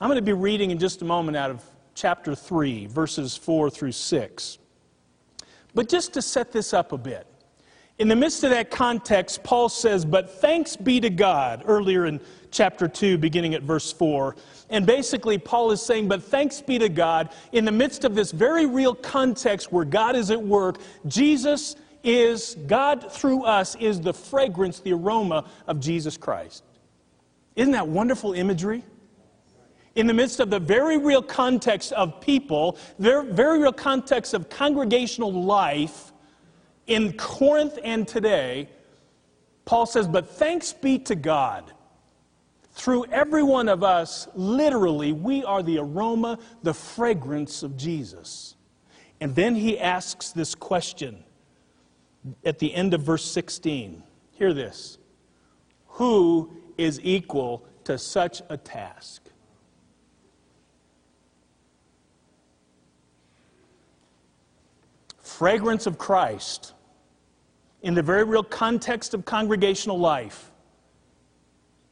I'm 0.00 0.08
going 0.08 0.16
to 0.16 0.22
be 0.22 0.32
reading 0.32 0.70
in 0.70 0.78
just 0.78 1.02
a 1.02 1.04
moment 1.04 1.36
out 1.36 1.50
of 1.50 1.64
chapter 1.94 2.32
3, 2.32 2.86
verses 2.86 3.36
4 3.36 3.68
through 3.68 3.90
6. 3.90 4.58
But 5.74 5.88
just 5.88 6.12
to 6.14 6.22
set 6.22 6.52
this 6.52 6.72
up 6.72 6.92
a 6.92 6.98
bit, 6.98 7.26
in 7.98 8.06
the 8.06 8.14
midst 8.14 8.44
of 8.44 8.50
that 8.50 8.70
context, 8.70 9.42
Paul 9.42 9.68
says, 9.68 10.04
But 10.04 10.30
thanks 10.30 10.76
be 10.76 11.00
to 11.00 11.10
God, 11.10 11.64
earlier 11.66 12.06
in 12.06 12.20
chapter 12.52 12.86
2, 12.86 13.18
beginning 13.18 13.54
at 13.54 13.62
verse 13.62 13.92
4. 13.92 14.36
And 14.70 14.86
basically, 14.86 15.36
Paul 15.36 15.72
is 15.72 15.82
saying, 15.82 16.06
But 16.06 16.22
thanks 16.22 16.60
be 16.60 16.78
to 16.78 16.88
God, 16.88 17.30
in 17.50 17.64
the 17.64 17.72
midst 17.72 18.04
of 18.04 18.14
this 18.14 18.30
very 18.30 18.66
real 18.66 18.94
context 18.94 19.72
where 19.72 19.84
God 19.84 20.14
is 20.14 20.30
at 20.30 20.40
work, 20.40 20.78
Jesus 21.08 21.74
is, 22.04 22.56
God 22.68 23.10
through 23.10 23.42
us, 23.42 23.74
is 23.74 24.00
the 24.00 24.14
fragrance, 24.14 24.78
the 24.78 24.92
aroma 24.92 25.50
of 25.66 25.80
Jesus 25.80 26.16
Christ. 26.16 26.62
Isn't 27.56 27.72
that 27.72 27.88
wonderful 27.88 28.32
imagery? 28.32 28.84
In 29.98 30.06
the 30.06 30.14
midst 30.14 30.38
of 30.38 30.48
the 30.48 30.60
very 30.60 30.96
real 30.96 31.20
context 31.20 31.92
of 31.92 32.20
people, 32.20 32.78
the 33.00 33.26
very 33.32 33.58
real 33.58 33.72
context 33.72 34.32
of 34.32 34.48
congregational 34.48 35.32
life, 35.32 36.12
in 36.86 37.14
Corinth 37.14 37.80
and 37.82 38.06
today, 38.06 38.68
Paul 39.64 39.86
says, 39.86 40.06
But 40.06 40.30
thanks 40.30 40.72
be 40.72 41.00
to 41.00 41.16
God 41.16 41.72
Through 42.70 43.06
every 43.06 43.42
one 43.42 43.68
of 43.68 43.82
us, 43.82 44.28
literally, 44.36 45.10
we 45.10 45.42
are 45.42 45.64
the 45.64 45.78
aroma, 45.78 46.38
the 46.62 46.72
fragrance 46.72 47.64
of 47.64 47.76
Jesus. 47.76 48.54
And 49.20 49.34
then 49.34 49.56
he 49.56 49.80
asks 49.80 50.30
this 50.30 50.54
question 50.54 51.24
at 52.44 52.60
the 52.60 52.72
end 52.72 52.94
of 52.94 53.02
verse 53.02 53.24
16. 53.24 54.00
Hear 54.30 54.54
this 54.54 54.98
Who 55.86 56.52
is 56.78 57.00
equal 57.02 57.66
to 57.82 57.98
such 57.98 58.42
a 58.48 58.56
task? 58.56 59.28
Fragrance 65.38 65.86
of 65.86 65.98
Christ 65.98 66.72
in 67.82 67.94
the 67.94 68.02
very 68.02 68.24
real 68.24 68.42
context 68.42 69.14
of 69.14 69.24
congregational 69.24 69.96
life. 69.96 70.50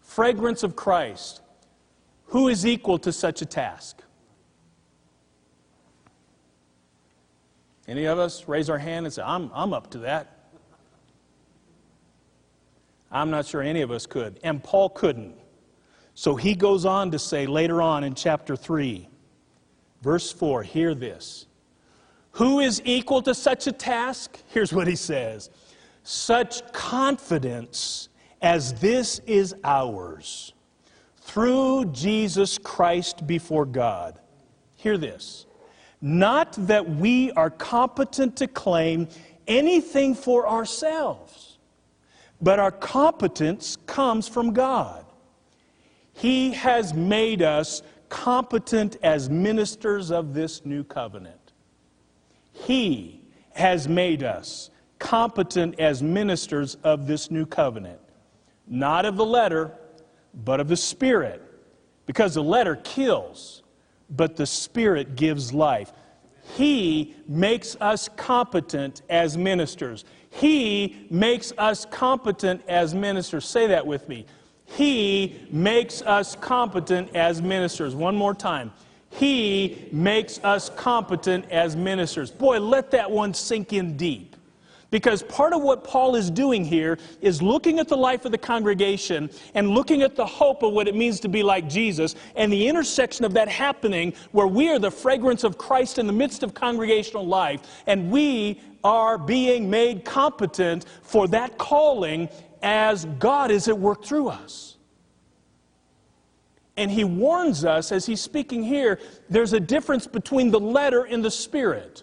Fragrance 0.01 0.65
of 0.65 0.75
Christ. 0.75 1.43
Who 2.25 2.49
is 2.49 2.67
equal 2.67 2.99
to 2.99 3.13
such 3.13 3.43
a 3.43 3.47
task? 3.47 4.03
Any 7.87 8.07
of 8.07 8.19
us 8.19 8.49
raise 8.49 8.69
our 8.69 8.79
hand 8.79 9.07
and 9.07 9.13
say, 9.13 9.23
I'm, 9.23 9.49
I'm 9.55 9.73
up 9.73 9.93
to 9.93 9.99
that? 9.99 10.49
I'm 13.13 13.31
not 13.31 13.47
sure 13.47 13.63
any 13.63 13.83
of 13.83 13.93
us 13.93 14.07
could. 14.07 14.41
And 14.43 14.61
Paul 14.61 14.89
couldn't. 14.89 15.37
So 16.15 16.35
he 16.35 16.57
goes 16.57 16.85
on 16.85 17.13
to 17.13 17.19
say 17.21 17.47
later 17.47 17.81
on 17.81 18.03
in 18.03 18.17
chapter 18.17 18.57
3, 18.57 19.09
verse 20.03 20.33
4, 20.33 20.65
hear 20.65 20.97
this. 20.97 21.46
Who 22.37 22.61
is 22.61 22.83
equal 22.85 23.23
to 23.23 23.35
such 23.35 23.67
a 23.67 23.73
task? 23.73 24.39
Here's 24.49 24.71
what 24.71 24.87
he 24.87 24.97
says 24.97 25.49
such 26.03 26.71
confidence 26.73 28.11
as 28.43 28.75
this 28.75 29.21
is 29.21 29.55
ours 29.65 30.53
through 31.17 31.87
Jesus 31.87 32.59
Christ 32.59 33.27
before 33.27 33.65
God. 33.65 34.21
Hear 34.75 34.99
this. 34.99 35.47
Not 36.03 36.53
that 36.67 36.89
we 36.89 37.33
are 37.33 37.49
competent 37.49 38.37
to 38.37 38.47
claim 38.47 39.09
anything 39.49 40.15
for 40.15 40.47
ourselves, 40.47 41.57
but 42.43 42.59
our 42.59 42.71
competence 42.71 43.79
comes 43.87 44.29
from 44.29 44.53
God. 44.53 45.07
He 46.13 46.53
has 46.53 46.93
made 46.93 47.41
us 47.41 47.83
competent 48.11 48.99
as 49.03 49.31
ministers 49.31 50.11
of 50.11 50.35
this 50.35 50.67
new 50.67 50.85
covenant. 50.85 51.46
He 52.65 53.23
has 53.53 53.89
made 53.89 54.23
us 54.23 54.71
competent 54.99 55.79
as 55.79 56.03
ministers 56.03 56.77
of 56.83 57.07
this 57.07 57.31
new 57.31 57.47
covenant. 57.47 58.01
Not 58.67 59.05
of 59.05 59.17
the 59.17 59.25
letter, 59.25 59.73
but 60.35 60.61
of 60.61 60.69
the 60.69 60.77
Spirit. 60.77 61.43
Because 62.07 62.35
the 62.35 62.43
letter 62.43 62.77
kills, 62.77 63.63
but 64.11 64.37
the 64.37 64.47
Spirit 64.47 65.17
gives 65.17 65.53
life. 65.53 65.93
He 66.55 67.15
makes 67.27 67.77
us 67.81 68.09
competent 68.17 69.03
as 69.11 69.37
ministers. 69.37 70.05
He 70.31 71.07
makes 71.11 71.53
us 71.59 71.85
competent 71.87 72.63
as 72.69 72.95
ministers. 72.95 73.45
Say 73.45 73.67
that 73.69 73.87
with 73.87 74.09
me. 74.09 74.27
He 74.65 75.41
makes 75.51 76.03
us 76.03 76.37
competent 76.37 77.15
as 77.15 77.41
ministers. 77.43 77.95
One 77.95 78.17
more 78.17 78.35
time. 78.35 78.73
He 79.11 79.89
makes 79.93 80.39
us 80.45 80.71
competent 80.71 81.51
as 81.51 81.77
ministers. 81.77 82.31
Boy, 82.31 82.61
let 82.61 82.91
that 82.91 83.11
one 83.11 83.33
sink 83.33 83.73
in 83.73 83.97
deep. 83.97 84.37
Because 84.91 85.23
part 85.25 85.53
of 85.53 85.63
what 85.63 85.83
Paul 85.83 86.15
is 86.15 86.31
doing 86.31 86.65
here 86.65 86.99
is 87.21 87.43
looking 87.43 87.81
at 87.81 87.89
the 87.89 87.97
life 87.97 88.25
of 88.25 88.31
the 88.31 88.39
congregation 88.39 89.31
and 89.55 89.71
looking 89.71 90.03
at 90.03 90.15
the 90.15 90.25
hope 90.25 90.63
of 90.63 90.73
what 90.73 90.87
it 90.87 90.95
means 90.95 91.19
to 91.21 91.29
be 91.29 91.43
like 91.43 91.69
Jesus 91.69 92.15
and 92.37 92.53
the 92.53 92.69
intersection 92.69 93.25
of 93.25 93.35
that 93.35 93.49
happening 93.49 94.15
where 94.31 94.47
we 94.47 94.69
are 94.69 94.79
the 94.79 94.91
fragrance 94.91 95.43
of 95.43 95.59
Christ 95.59 95.99
in 95.99 96.07
the 96.07 96.13
midst 96.13 96.43
of 96.45 96.55
congregational 96.55 97.27
life 97.27 97.83
and 97.87 98.11
we 98.11 98.61
are 98.85 99.19
being 99.19 99.69
made 99.69 100.05
competent 100.05 100.87
for 101.03 101.27
that 101.29 101.59
calling 101.59 102.29
as 102.63 103.07
God 103.19 103.51
is 103.51 103.67
at 103.69 103.77
work 103.77 104.05
through 104.05 104.29
us. 104.29 104.76
And 106.77 106.91
he 106.91 107.05
warns 107.05 107.65
us 107.65 107.91
as 107.91 108.05
he's 108.05 108.21
speaking 108.21 108.63
here 108.63 108.99
there's 109.31 109.53
a 109.53 109.61
difference 109.61 110.07
between 110.07 110.51
the 110.51 110.61
letter 110.61 111.05
and 111.05 111.25
the 111.25 111.31
spirit. 111.31 112.03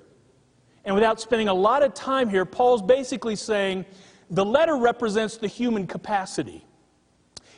And 0.85 0.95
without 0.95 1.21
spending 1.21 1.47
a 1.47 1.53
lot 1.53 1.83
of 1.83 1.93
time 1.93 2.29
here, 2.29 2.45
Paul's 2.45 2.81
basically 2.81 3.35
saying 3.35 3.85
the 4.29 4.43
letter 4.43 4.75
represents 4.75 5.37
the 5.37 5.47
human 5.47 5.87
capacity. 5.87 6.65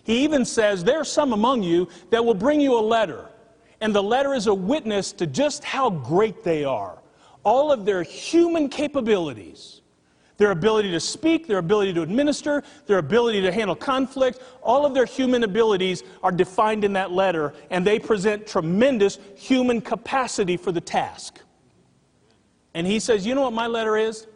He 0.03 0.23
even 0.23 0.45
says, 0.45 0.83
There 0.83 0.99
are 0.99 1.05
some 1.05 1.33
among 1.33 1.63
you 1.63 1.87
that 2.11 2.23
will 2.23 2.35
bring 2.35 2.61
you 2.61 2.77
a 2.77 2.81
letter. 2.81 3.29
And 3.81 3.93
the 3.93 4.03
letter 4.03 4.33
is 4.33 4.47
a 4.47 4.53
witness 4.53 5.11
to 5.13 5.27
just 5.27 5.63
how 5.63 5.89
great 5.89 6.43
they 6.43 6.63
are. 6.63 7.01
All 7.43 7.71
of 7.71 7.85
their 7.85 8.03
human 8.03 8.69
capabilities, 8.69 9.81
their 10.37 10.51
ability 10.51 10.91
to 10.91 10.99
speak, 10.99 11.47
their 11.47 11.59
ability 11.59 11.93
to 11.93 12.01
administer, 12.01 12.63
their 12.87 12.97
ability 12.97 13.41
to 13.41 13.51
handle 13.51 13.75
conflict, 13.75 14.39
all 14.61 14.85
of 14.85 14.93
their 14.93 15.05
human 15.05 15.43
abilities 15.43 16.03
are 16.23 16.31
defined 16.31 16.83
in 16.83 16.93
that 16.93 17.11
letter, 17.11 17.53
and 17.69 17.85
they 17.85 17.99
present 17.99 18.45
tremendous 18.45 19.17
human 19.35 19.79
capacity 19.81 20.57
for 20.57 20.71
the 20.71 20.81
task. 20.81 21.39
And 22.73 22.85
he 22.85 22.99
says, 22.99 23.25
You 23.25 23.35
know 23.35 23.41
what 23.41 23.53
my 23.53 23.67
letter 23.67 23.95
is? 23.95 24.27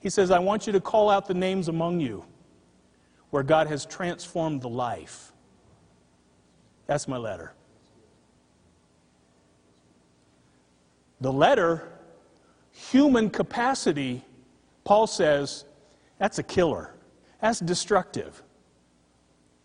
He 0.00 0.10
says, 0.10 0.30
I 0.30 0.38
want 0.38 0.66
you 0.66 0.72
to 0.74 0.80
call 0.80 1.10
out 1.10 1.26
the 1.26 1.34
names 1.34 1.68
among 1.68 2.00
you 2.00 2.24
where 3.30 3.42
God 3.42 3.66
has 3.66 3.84
transformed 3.84 4.62
the 4.62 4.68
life. 4.68 5.32
That's 6.86 7.08
my 7.08 7.16
letter. 7.16 7.52
The 11.20 11.32
letter, 11.32 11.97
human 12.78 13.28
capacity, 13.28 14.24
Paul 14.84 15.06
says, 15.06 15.64
that's 16.18 16.38
a 16.38 16.42
killer. 16.42 16.94
That's 17.40 17.60
destructive. 17.60 18.42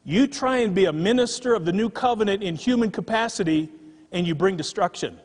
You 0.04 0.28
try 0.28 0.58
and 0.58 0.76
be 0.76 0.86
a 0.86 0.94
minister 0.94 1.54
of 1.54 1.66
the 1.66 1.72
new 1.72 1.90
covenant 1.90 2.44
in 2.44 2.56
human 2.56 2.92
capacity, 2.92 3.70
and 4.12 4.28
you 4.28 4.36
bring 4.36 4.58
destruction. 4.58 5.20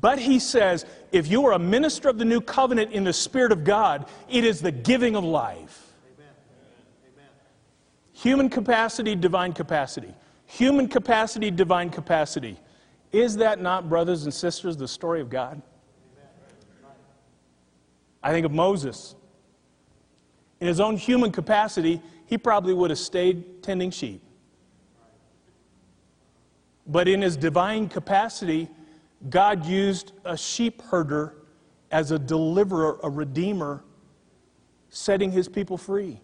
But 0.00 0.18
he 0.18 0.38
says, 0.38 0.84
if 1.12 1.28
you 1.28 1.46
are 1.46 1.52
a 1.52 1.58
minister 1.58 2.08
of 2.08 2.18
the 2.18 2.24
new 2.24 2.40
covenant 2.40 2.92
in 2.92 3.04
the 3.04 3.12
Spirit 3.12 3.52
of 3.52 3.64
God, 3.64 4.06
it 4.28 4.44
is 4.44 4.60
the 4.60 4.72
giving 4.72 5.16
of 5.16 5.24
life. 5.24 5.82
Human 8.12 8.48
capacity, 8.48 9.14
divine 9.14 9.52
capacity. 9.52 10.12
Human 10.46 10.88
capacity, 10.88 11.50
divine 11.50 11.90
capacity. 11.90 12.58
Is 13.12 13.36
that 13.36 13.60
not, 13.60 13.88
brothers 13.88 14.24
and 14.24 14.34
sisters, 14.34 14.76
the 14.76 14.88
story 14.88 15.20
of 15.20 15.30
God? 15.30 15.62
I 18.26 18.32
think 18.32 18.44
of 18.44 18.50
Moses. 18.50 19.14
In 20.58 20.66
his 20.66 20.80
own 20.80 20.96
human 20.96 21.30
capacity, 21.30 22.02
he 22.26 22.36
probably 22.36 22.74
would 22.74 22.90
have 22.90 22.98
stayed 22.98 23.62
tending 23.62 23.92
sheep. 23.92 24.20
But 26.88 27.06
in 27.06 27.22
his 27.22 27.36
divine 27.36 27.88
capacity, 27.88 28.68
God 29.30 29.64
used 29.64 30.10
a 30.24 30.36
sheep 30.36 30.82
herder 30.82 31.34
as 31.92 32.10
a 32.10 32.18
deliverer, 32.18 32.98
a 33.04 33.08
redeemer, 33.08 33.84
setting 34.88 35.30
his 35.30 35.48
people 35.48 35.78
free. 35.78 36.20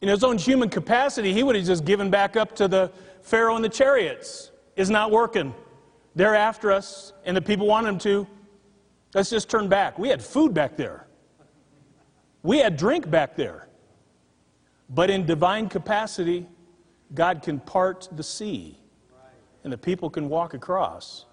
In 0.00 0.08
his 0.08 0.24
own 0.24 0.38
human 0.38 0.70
capacity, 0.70 1.34
he 1.34 1.42
would 1.42 1.54
have 1.54 1.66
just 1.66 1.84
given 1.84 2.08
back 2.08 2.34
up 2.34 2.56
to 2.56 2.66
the 2.66 2.90
Pharaoh 3.20 3.56
and 3.56 3.64
the 3.64 3.68
chariots. 3.68 4.52
It's 4.74 4.88
not 4.88 5.10
working. 5.10 5.54
They're 6.14 6.34
after 6.34 6.72
us, 6.72 7.12
and 7.26 7.36
the 7.36 7.42
people 7.42 7.66
want 7.66 7.86
him 7.86 7.98
to. 7.98 8.26
Let's 9.14 9.30
just 9.30 9.50
turn 9.50 9.68
back. 9.68 9.98
We 9.98 10.08
had 10.08 10.22
food 10.22 10.54
back 10.54 10.76
there, 10.76 11.06
we 12.42 12.58
had 12.58 12.76
drink 12.76 13.10
back 13.10 13.36
there. 13.36 13.66
But 14.92 15.08
in 15.08 15.24
divine 15.24 15.68
capacity, 15.68 16.48
God 17.14 17.42
can 17.42 17.60
part 17.60 18.08
the 18.10 18.24
sea 18.24 18.76
and 19.62 19.72
the 19.72 19.78
people 19.78 20.10
can 20.10 20.28
walk 20.28 20.54
across. 20.54 21.26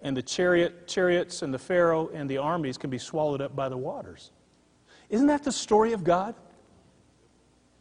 And 0.00 0.16
the 0.16 0.22
chariot, 0.22 0.86
chariots 0.86 1.42
and 1.42 1.52
the 1.52 1.58
Pharaoh 1.58 2.08
and 2.14 2.30
the 2.30 2.38
armies 2.38 2.78
can 2.78 2.88
be 2.88 2.98
swallowed 2.98 3.40
up 3.40 3.56
by 3.56 3.68
the 3.68 3.76
waters. 3.76 4.30
Isn't 5.10 5.26
that 5.26 5.42
the 5.42 5.50
story 5.50 5.92
of 5.92 6.04
God? 6.04 6.36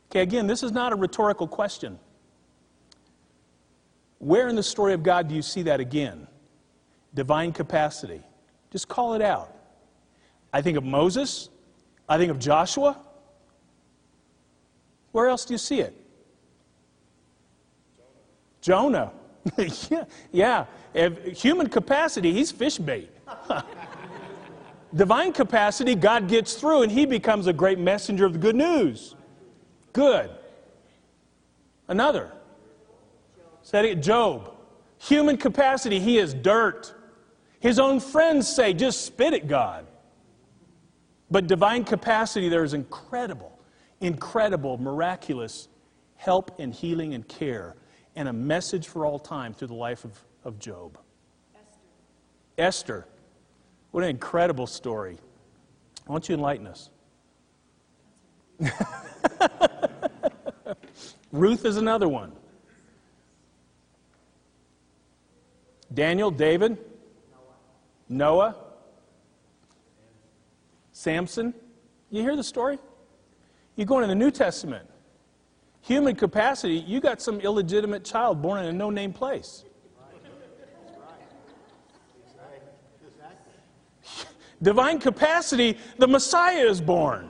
Okay, 0.10 0.22
again, 0.22 0.48
this 0.48 0.64
is 0.64 0.72
not 0.72 0.94
a 0.94 0.96
rhetorical 0.96 1.48
question. 1.48 2.00
Where 4.20 4.48
in 4.48 4.56
the 4.56 4.64
story 4.64 4.94
of 4.94 5.04
God 5.04 5.28
do 5.28 5.36
you 5.36 5.44
see 5.44 5.64
that 5.64 5.80
again? 5.80 6.28
Divine 7.14 7.52
capacity. 7.52 8.24
Just 8.78 8.90
call 8.90 9.16
it 9.16 9.24
out. 9.24 9.56
I 10.54 10.62
think 10.62 10.78
of 10.78 10.84
Moses. 10.84 11.50
I 12.08 12.20
think 12.20 12.30
of 12.30 12.38
Joshua. 12.38 12.96
Where 15.14 15.30
else 15.30 15.46
do 15.46 15.56
you 15.56 15.58
see 15.58 15.80
it? 15.80 16.00
Jonah. 18.62 19.14
yeah, 19.90 20.04
yeah. 20.94 21.10
Human 21.36 21.70
capacity, 21.70 22.32
he's 22.32 22.52
fish 22.52 22.78
bait. 22.78 23.10
Divine 24.96 25.34
capacity, 25.34 25.96
God 25.96 26.28
gets 26.28 26.54
through 26.54 26.84
and 26.84 26.92
he 26.92 27.08
becomes 27.08 27.48
a 27.48 27.54
great 27.54 27.80
messenger 27.80 28.28
of 28.28 28.34
the 28.34 28.40
good 28.40 28.56
news. 28.56 29.16
Good. 29.92 30.30
Another. 31.88 32.32
Said 33.64 33.86
it, 33.86 34.04
Job. 34.04 34.54
Human 35.00 35.36
capacity, 35.36 36.00
he 36.00 36.20
is 36.20 36.36
dirt. 36.36 36.94
His 37.68 37.80
own 37.80 38.00
friends 38.00 38.48
say, 38.48 38.74
just 38.74 39.06
spit 39.06 39.34
at 39.34 39.46
God. 39.50 39.86
But 41.30 41.48
divine 41.48 41.84
capacity, 41.84 42.48
there 42.48 42.64
is 42.64 42.74
incredible, 42.74 43.60
incredible, 44.00 44.78
miraculous 44.78 45.68
help 46.16 46.62
and 46.62 46.74
healing 46.74 47.14
and 47.14 47.28
care, 47.28 47.76
and 48.16 48.30
a 48.30 48.32
message 48.32 48.88
for 48.88 49.06
all 49.06 49.20
time 49.20 49.54
through 49.54 49.68
the 49.68 49.74
life 49.74 50.06
of, 50.06 50.18
of 50.46 50.58
Job. 50.60 50.98
Esther. 52.58 53.04
Esther. 53.04 53.06
What 53.92 54.06
an 54.06 54.12
incredible 54.12 54.66
story. 54.66 55.18
Why 56.06 56.14
don't 56.14 56.30
you 56.30 56.36
enlighten 56.36 56.68
us? 56.68 56.90
Ruth 61.34 61.66
is 61.66 61.76
another 61.76 62.08
one. 62.08 62.32
Daniel, 65.94 66.32
David, 66.32 66.78
Noah, 68.10 68.56
Samson. 70.92 71.54
You 72.10 72.22
hear 72.22 72.36
the 72.36 72.44
story? 72.44 72.80
You 73.76 73.86
go 73.86 73.98
into 73.98 74.08
the 74.08 74.16
New 74.16 74.32
Testament. 74.32 74.90
Human 75.82 76.16
capacity, 76.16 76.76
you 76.76 77.00
got 77.00 77.22
some 77.22 77.40
illegitimate 77.40 78.04
child 78.04 78.42
born 78.42 78.60
in 78.60 78.66
a 78.66 78.74
no 78.74 78.90
name 78.90 79.14
place. 79.14 79.64
Divine 84.62 85.00
capacity, 85.00 85.78
the 85.98 86.08
Messiah 86.08 86.66
is 86.66 86.82
born. 86.82 87.30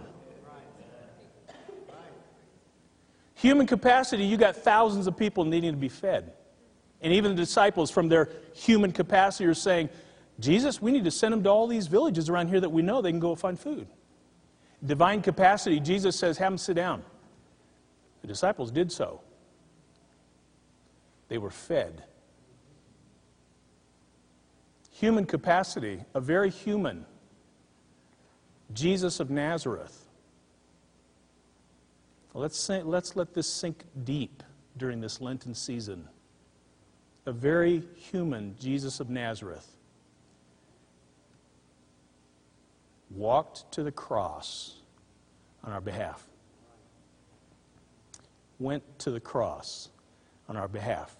Human 3.36 3.68
capacity, 3.68 4.24
you 4.24 4.38
got 4.38 4.56
thousands 4.56 5.08
of 5.08 5.18
people 5.18 5.44
needing 5.44 5.72
to 5.72 5.78
be 5.78 5.90
fed. 5.90 6.34
And 7.02 7.14
even 7.14 7.36
the 7.36 7.42
disciples, 7.42 7.92
from 7.92 8.08
their 8.08 8.30
human 8.56 8.92
capacity, 8.92 9.46
are 9.46 9.54
saying, 9.54 9.90
Jesus, 10.40 10.82
we 10.82 10.92
need 10.92 11.04
to 11.04 11.12
send 11.12 11.34
them 11.34 11.44
to 11.44 11.50
all 11.50 11.68
these 11.68 11.88
villages 11.88 12.30
around 12.30 12.50
here 12.50 12.60
that 12.60 12.70
we 12.70 12.82
know 12.82 13.02
they 13.02 13.12
can 13.12 13.20
go 13.20 13.36
find 13.36 13.60
food. 13.60 13.88
Divine 14.86 15.22
capacity, 15.22 15.80
Jesus 15.80 16.16
says, 16.16 16.38
have 16.38 16.52
them 16.52 16.58
sit 16.58 16.76
down. 16.76 17.04
The 18.22 18.28
disciples 18.28 18.72
did 18.72 18.92
so. 18.92 19.22
They 21.30 21.40
were 21.40 21.50
fed. 21.50 22.04
Human 24.92 25.26
capacity, 25.26 26.02
a 26.14 26.22
very 26.22 26.52
human. 26.52 27.06
Jesus 28.74 29.20
of 29.20 29.30
Nazareth. 29.30 30.06
Let's, 32.34 32.70
let's 32.70 33.16
let 33.16 33.34
this 33.34 33.52
sink 33.52 33.86
deep 34.04 34.44
during 34.78 35.02
this 35.02 35.20
Lenten 35.20 35.56
season. 35.56 36.08
A 37.26 37.32
very 37.32 37.84
human 37.96 38.56
Jesus 38.60 39.00
of 39.00 39.10
Nazareth 39.10 39.77
walked 43.12 43.72
to 43.74 43.84
the 43.84 43.92
cross 43.92 44.76
on 45.64 45.74
our 45.74 45.82
behalf. 45.82 46.28
Went 48.60 48.84
to 49.00 49.12
the 49.12 49.20
cross 49.20 49.90
on 50.50 50.58
our 50.58 50.68
behalf. 50.68 51.16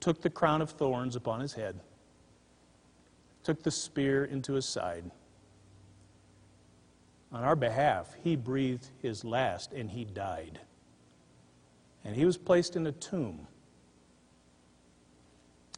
Took 0.00 0.22
the 0.22 0.30
crown 0.30 0.62
of 0.62 0.70
thorns 0.70 1.16
upon 1.16 1.40
his 1.40 1.52
head. 1.52 1.78
Took 3.42 3.62
the 3.62 3.70
spear 3.70 4.24
into 4.24 4.54
his 4.54 4.66
side 4.66 5.10
on 7.32 7.44
our 7.44 7.56
behalf, 7.56 8.14
he 8.22 8.36
breathed 8.36 8.88
his 9.02 9.24
last 9.24 9.72
and 9.72 9.90
he 9.90 10.04
died. 10.04 10.60
And 12.04 12.16
he 12.16 12.24
was 12.24 12.38
placed 12.38 12.74
in 12.74 12.86
a 12.86 12.92
tomb. 12.92 13.46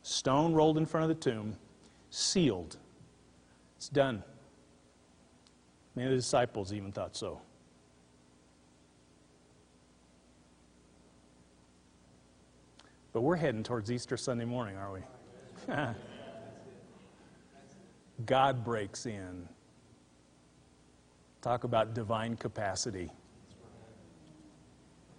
Stone 0.02 0.54
rolled 0.54 0.78
in 0.78 0.86
front 0.86 1.10
of 1.10 1.16
the 1.16 1.30
tomb, 1.30 1.56
sealed. 2.10 2.76
It's 3.76 3.88
done. 3.88 4.22
Many 5.94 6.06
of 6.06 6.10
the 6.12 6.16
disciples 6.16 6.72
even 6.72 6.92
thought 6.92 7.16
so. 7.16 7.40
But 13.12 13.22
we're 13.22 13.36
heading 13.36 13.62
towards 13.62 13.90
Easter 13.90 14.16
Sunday 14.16 14.44
morning, 14.44 14.76
aren't 14.76 15.04
we? 15.68 15.74
God 18.26 18.64
breaks 18.64 19.06
in 19.06 19.48
Talk 21.40 21.64
about 21.64 21.94
divine 21.94 22.36
capacity. 22.36 23.10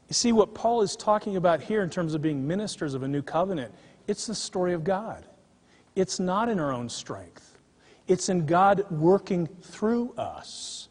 You 0.07 0.13
see, 0.13 0.31
what 0.31 0.53
Paul 0.53 0.81
is 0.81 0.95
talking 0.95 1.35
about 1.35 1.61
here 1.61 1.81
in 1.81 1.89
terms 1.89 2.13
of 2.13 2.21
being 2.21 2.45
ministers 2.47 2.93
of 2.93 3.03
a 3.03 3.07
new 3.07 3.21
covenant, 3.21 3.73
it's 4.07 4.27
the 4.27 4.35
story 4.35 4.73
of 4.73 4.83
God. 4.83 5.25
It's 5.95 6.19
not 6.19 6.47
in 6.47 6.59
our 6.59 6.71
own 6.71 6.89
strength, 6.89 7.57
it's 8.07 8.29
in 8.29 8.45
God 8.45 8.85
working 8.89 9.47
through 9.61 10.13
us. 10.17 10.89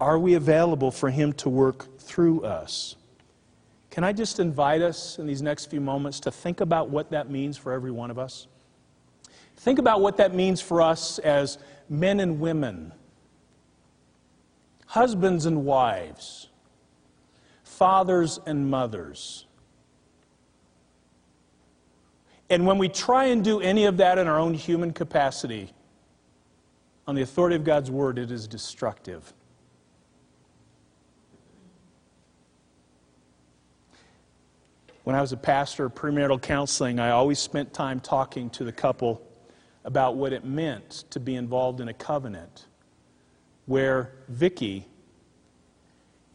Are 0.00 0.18
we 0.18 0.34
available 0.34 0.90
for 0.90 1.10
Him 1.10 1.32
to 1.34 1.48
work 1.48 1.98
through 1.98 2.42
us? 2.44 2.96
Can 3.90 4.04
I 4.04 4.12
just 4.12 4.38
invite 4.38 4.82
us 4.82 5.18
in 5.18 5.26
these 5.26 5.42
next 5.42 5.66
few 5.66 5.80
moments 5.80 6.20
to 6.20 6.30
think 6.30 6.60
about 6.60 6.90
what 6.90 7.10
that 7.10 7.30
means 7.30 7.56
for 7.56 7.72
every 7.72 7.90
one 7.90 8.10
of 8.10 8.18
us? 8.18 8.46
Think 9.56 9.78
about 9.78 10.00
what 10.00 10.18
that 10.18 10.34
means 10.34 10.60
for 10.60 10.80
us 10.80 11.18
as 11.18 11.58
men 11.88 12.20
and 12.20 12.38
women 12.38 12.92
husbands 14.88 15.44
and 15.44 15.64
wives, 15.64 16.48
fathers 17.62 18.40
and 18.46 18.70
mothers. 18.70 19.46
And 22.50 22.66
when 22.66 22.78
we 22.78 22.88
try 22.88 23.26
and 23.26 23.44
do 23.44 23.60
any 23.60 23.84
of 23.84 23.98
that 23.98 24.18
in 24.18 24.26
our 24.26 24.38
own 24.38 24.54
human 24.54 24.92
capacity, 24.92 25.72
on 27.06 27.14
the 27.14 27.22
authority 27.22 27.56
of 27.56 27.64
God's 27.64 27.90
word, 27.90 28.18
it 28.18 28.30
is 28.30 28.46
destructive. 28.46 29.32
When 35.04 35.16
I 35.16 35.22
was 35.22 35.32
a 35.32 35.38
pastor 35.38 35.86
of 35.86 35.94
premarital 35.94 36.42
counseling, 36.42 37.00
I 37.00 37.10
always 37.10 37.38
spent 37.38 37.72
time 37.72 37.98
talking 37.98 38.50
to 38.50 38.64
the 38.64 38.72
couple 38.72 39.22
about 39.84 40.16
what 40.16 40.34
it 40.34 40.44
meant 40.44 41.04
to 41.08 41.18
be 41.18 41.34
involved 41.34 41.80
in 41.80 41.88
a 41.88 41.94
covenant 41.94 42.66
where 43.64 44.12
Vicky 44.28 44.86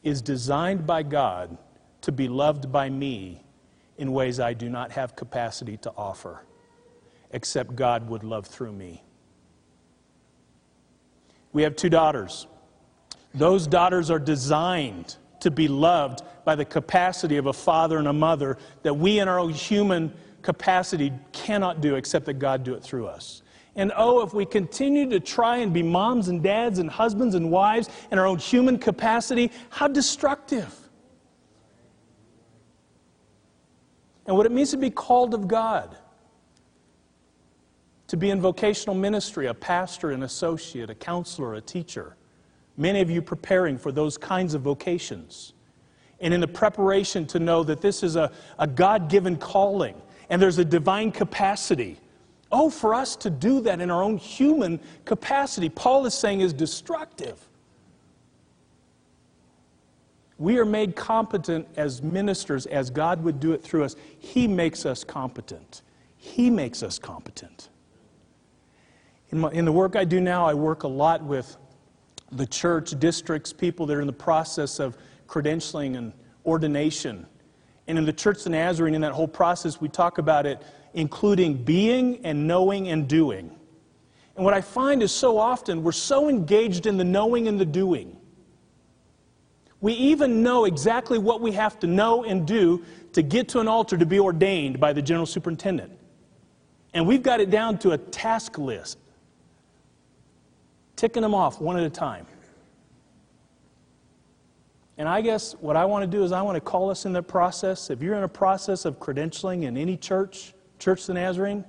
is 0.01 0.23
designed 0.23 0.87
by 0.87 1.03
God 1.03 1.55
to 2.01 2.11
be 2.11 2.27
loved 2.27 2.71
by 2.71 2.89
me 2.89 3.42
in 3.97 4.11
ways 4.11 4.39
I 4.39 4.53
do 4.53 4.69
not 4.69 4.91
have 4.91 5.15
capacity 5.15 5.77
to 5.77 5.91
offer, 5.97 6.45
except 7.31 7.75
God 7.75 8.09
would 8.09 8.23
love 8.23 8.47
through 8.47 8.71
me. 8.71 9.03
We 11.51 11.63
have 11.63 11.75
two 11.75 11.89
daughters. 11.89 12.47
Those 13.33 13.67
daughters 13.67 14.09
are 14.09 14.19
designed 14.19 15.17
to 15.41 15.51
be 15.51 15.67
loved 15.67 16.21
by 16.45 16.55
the 16.55 16.65
capacity 16.65 17.37
of 17.37 17.45
a 17.45 17.53
father 17.53 17.97
and 17.97 18.07
a 18.07 18.13
mother 18.13 18.57
that 18.81 18.93
we 18.93 19.19
in 19.19 19.27
our 19.27 19.39
own 19.39 19.51
human 19.51 20.13
capacity 20.41 21.11
cannot 21.31 21.81
do 21.81 21.95
except 21.95 22.25
that 22.25 22.35
God 22.35 22.63
do 22.63 22.73
it 22.73 22.83
through 22.83 23.07
us. 23.07 23.43
And 23.75 23.91
oh, 23.95 24.21
if 24.21 24.33
we 24.33 24.45
continue 24.45 25.09
to 25.09 25.19
try 25.19 25.57
and 25.57 25.73
be 25.73 25.81
moms 25.81 26.27
and 26.27 26.43
dads 26.43 26.79
and 26.79 26.89
husbands 26.89 27.33
and 27.33 27.49
wives 27.49 27.89
in 28.11 28.19
our 28.19 28.25
own 28.25 28.37
human 28.37 28.77
capacity, 28.77 29.51
how 29.69 29.87
destructive. 29.87 30.82
And 34.25 34.35
what 34.35 34.45
it 34.45 34.51
means 34.51 34.71
to 34.71 34.77
be 34.77 34.89
called 34.89 35.33
of 35.33 35.47
God, 35.47 35.97
to 38.07 38.17
be 38.17 38.29
in 38.29 38.39
vocational 38.41 38.95
ministry, 38.95 39.47
a 39.47 39.53
pastor, 39.53 40.11
an 40.11 40.23
associate, 40.23 40.89
a 40.89 40.95
counselor, 40.95 41.55
a 41.55 41.61
teacher. 41.61 42.15
Many 42.77 43.01
of 43.01 43.09
you 43.09 43.21
preparing 43.21 43.77
for 43.77 43.91
those 43.91 44.17
kinds 44.17 44.53
of 44.53 44.61
vocations. 44.61 45.53
And 46.19 46.33
in 46.33 46.39
the 46.39 46.47
preparation 46.47 47.25
to 47.27 47.39
know 47.39 47.63
that 47.63 47.81
this 47.81 48.01
is 48.01 48.15
a, 48.15 48.31
a 48.59 48.67
God 48.67 49.09
given 49.09 49.35
calling 49.35 50.01
and 50.29 50.41
there's 50.41 50.57
a 50.57 50.65
divine 50.65 51.11
capacity 51.11 51.99
Oh, 52.53 52.69
for 52.69 52.93
us 52.93 53.15
to 53.15 53.31
do 53.31 53.61
that 53.61 53.81
in 53.81 53.89
our 53.89 54.03
own 54.03 54.15
human 54.15 54.79
capacity, 55.05 55.69
Paul 55.69 56.05
is 56.05 56.13
saying 56.13 56.41
is 56.41 56.53
destructive. 56.53 57.49
We 60.37 60.57
are 60.57 60.65
made 60.65 60.95
competent 60.95 61.67
as 61.75 62.01
ministers 62.01 62.65
as 62.65 62.89
God 62.89 63.23
would 63.23 63.39
do 63.39 63.53
it 63.53 63.63
through 63.63 63.83
us. 63.83 63.95
He 64.19 64.47
makes 64.47 64.85
us 64.85 65.03
competent. 65.03 65.81
He 66.17 66.49
makes 66.49 66.83
us 66.83 66.97
competent. 66.97 67.69
In, 69.29 69.39
my, 69.39 69.51
in 69.51 69.65
the 69.65 69.71
work 69.71 69.95
I 69.95 70.03
do 70.03 70.19
now, 70.19 70.45
I 70.45 70.53
work 70.53 70.83
a 70.83 70.87
lot 70.87 71.23
with 71.23 71.57
the 72.31 72.45
church, 72.45 72.97
districts, 72.99 73.53
people 73.53 73.85
that 73.85 73.95
are 73.95 74.01
in 74.01 74.07
the 74.07 74.13
process 74.13 74.79
of 74.79 74.97
credentialing 75.27 75.97
and 75.97 76.13
ordination. 76.45 77.25
And 77.87 77.97
in 77.97 78.05
the 78.05 78.13
Church 78.13 78.45
of 78.45 78.51
Nazarene, 78.51 78.95
in 78.95 79.01
that 79.01 79.11
whole 79.11 79.27
process, 79.27 79.79
we 79.79 79.89
talk 79.89 80.17
about 80.17 80.45
it 80.45 80.61
including 80.93 81.55
being 81.55 82.23
and 82.23 82.47
knowing 82.47 82.87
and 82.89 83.07
doing. 83.07 83.51
And 84.35 84.45
what 84.45 84.53
I 84.53 84.61
find 84.61 85.03
is 85.03 85.11
so 85.11 85.37
often 85.37 85.83
we're 85.83 85.91
so 85.91 86.29
engaged 86.29 86.85
in 86.85 86.97
the 86.97 87.03
knowing 87.03 87.47
and 87.47 87.59
the 87.59 87.65
doing. 87.65 88.17
We 89.83 89.91
even 89.95 90.43
know 90.43 90.63
exactly 90.63 91.17
what 91.17 91.41
we 91.41 91.51
have 91.51 91.77
to 91.81 91.87
know 91.87 92.23
and 92.23 92.47
do 92.47 92.85
to 93.11 93.21
get 93.21 93.49
to 93.49 93.59
an 93.59 93.67
altar 93.67 93.97
to 93.97 94.05
be 94.05 94.17
ordained 94.17 94.79
by 94.79 94.93
the 94.93 95.01
general 95.01 95.25
superintendent. 95.25 95.91
And 96.93 97.05
we've 97.05 97.21
got 97.21 97.41
it 97.41 97.49
down 97.49 97.77
to 97.79 97.91
a 97.91 97.97
task 97.97 98.57
list, 98.57 98.97
ticking 100.95 101.21
them 101.21 101.35
off 101.35 101.59
one 101.59 101.75
at 101.75 101.83
a 101.83 101.89
time. 101.89 102.25
And 104.97 105.09
I 105.09 105.19
guess 105.19 105.51
what 105.59 105.75
I 105.75 105.83
want 105.83 106.09
to 106.09 106.17
do 106.17 106.23
is 106.23 106.31
I 106.31 106.41
want 106.43 106.55
to 106.55 106.61
call 106.61 106.89
us 106.89 107.05
in 107.05 107.11
the 107.11 107.21
process. 107.21 107.89
If 107.89 108.01
you're 108.01 108.15
in 108.15 108.23
a 108.23 108.29
process 108.29 108.85
of 108.85 109.01
credentialing 109.01 109.63
in 109.63 109.75
any 109.75 109.97
church, 109.97 110.53
Church 110.79 111.01
of 111.01 111.07
the 111.07 111.15
Nazarene, 111.15 111.65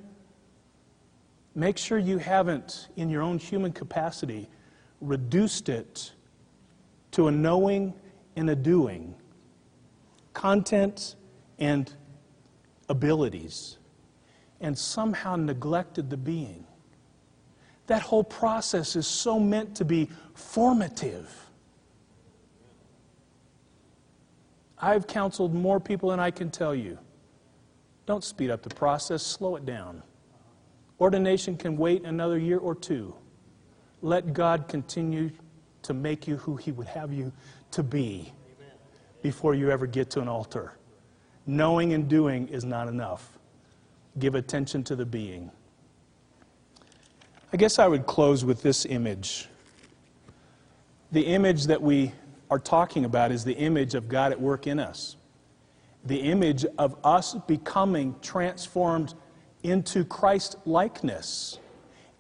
make 1.57 1.77
sure 1.77 1.99
you 1.99 2.19
haven't, 2.19 2.91
in 2.95 3.11
your 3.11 3.23
own 3.23 3.39
human 3.39 3.73
capacity, 3.73 4.49
reduced 5.01 5.69
it 5.69 6.13
to 7.11 7.27
a 7.27 7.33
knowing 7.33 7.93
and 8.37 8.51
a 8.51 8.57
doing, 8.57 9.15
content 10.33 11.17
and 11.59 11.93
abilities, 12.89 13.79
and 14.61 14.77
somehow 14.77 15.37
neglected 15.37 16.11
the 16.11 16.17
being. 16.17 16.67
That 17.87 18.03
whole 18.03 18.25
process 18.25 18.97
is 18.97 19.07
so 19.07 19.39
meant 19.39 19.77
to 19.77 19.85
be 19.85 20.09
formative. 20.35 21.31
I've 24.79 25.07
counseled 25.07 25.55
more 25.55 25.81
people 25.81 26.11
than 26.11 26.21
I 26.21 26.31
can 26.31 26.51
tell 26.51 26.75
you. 26.75 26.99
Don't 28.07 28.25
speed 28.25 28.51
up 28.51 28.63
the 28.63 28.75
process, 28.75 29.23
slow 29.23 29.57
it 29.57 29.65
down. 29.65 30.03
Ordination 31.01 31.57
can 31.57 31.77
wait 31.77 32.05
another 32.05 32.39
year 32.39 32.59
or 32.59 32.75
two. 32.75 33.15
Let 34.03 34.35
God 34.35 34.69
continue 34.69 35.31
to 35.83 35.95
make 35.95 36.27
you 36.29 36.37
who 36.37 36.57
He 36.57 36.73
would 36.73 36.87
have 36.87 37.13
you 37.13 37.33
to 37.75 37.83
be 37.83 38.33
before 39.23 39.55
you 39.55 39.71
ever 39.71 39.87
get 39.87 40.11
to 40.11 40.21
an 40.21 40.29
altar. 40.29 40.75
Knowing 41.47 41.93
and 41.93 42.09
doing 42.09 42.49
is 42.49 42.65
not 42.65 42.89
enough. 42.89 43.39
Give 44.19 44.35
attention 44.35 44.85
to 44.85 44.97
the 44.97 45.05
being. 45.05 45.51
I 47.53 47.57
guess 47.57 47.79
I 47.79 47.87
would 47.87 48.07
close 48.07 48.45
with 48.45 48.63
this 48.63 48.85
image. 48.85 49.49
The 51.13 51.27
image 51.27 51.67
that 51.67 51.81
we 51.81 52.13
are 52.51 52.59
talking 52.59 53.05
about 53.05 53.33
is 53.33 53.45
the 53.45 53.55
image 53.55 53.95
of 53.95 54.09
God 54.09 54.33
at 54.33 54.41
work 54.41 54.67
in 54.67 54.79
us, 54.79 55.17
the 56.05 56.21
image 56.21 56.65
of 56.79 56.97
us 57.05 57.35
becoming 57.47 58.15
transformed 58.23 59.15
into 59.63 60.05
Christ 60.05 60.57
likeness, 60.65 61.59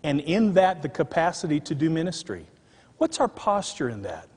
and 0.02 0.20
in 0.20 0.54
that, 0.54 0.82
the 0.82 0.88
capacity 0.88 1.60
to 1.60 1.74
do 1.74 1.90
ministry. 1.90 2.46
What's 2.98 3.20
our 3.20 3.28
posture 3.28 3.88
in 3.88 4.02
that? 4.02 4.28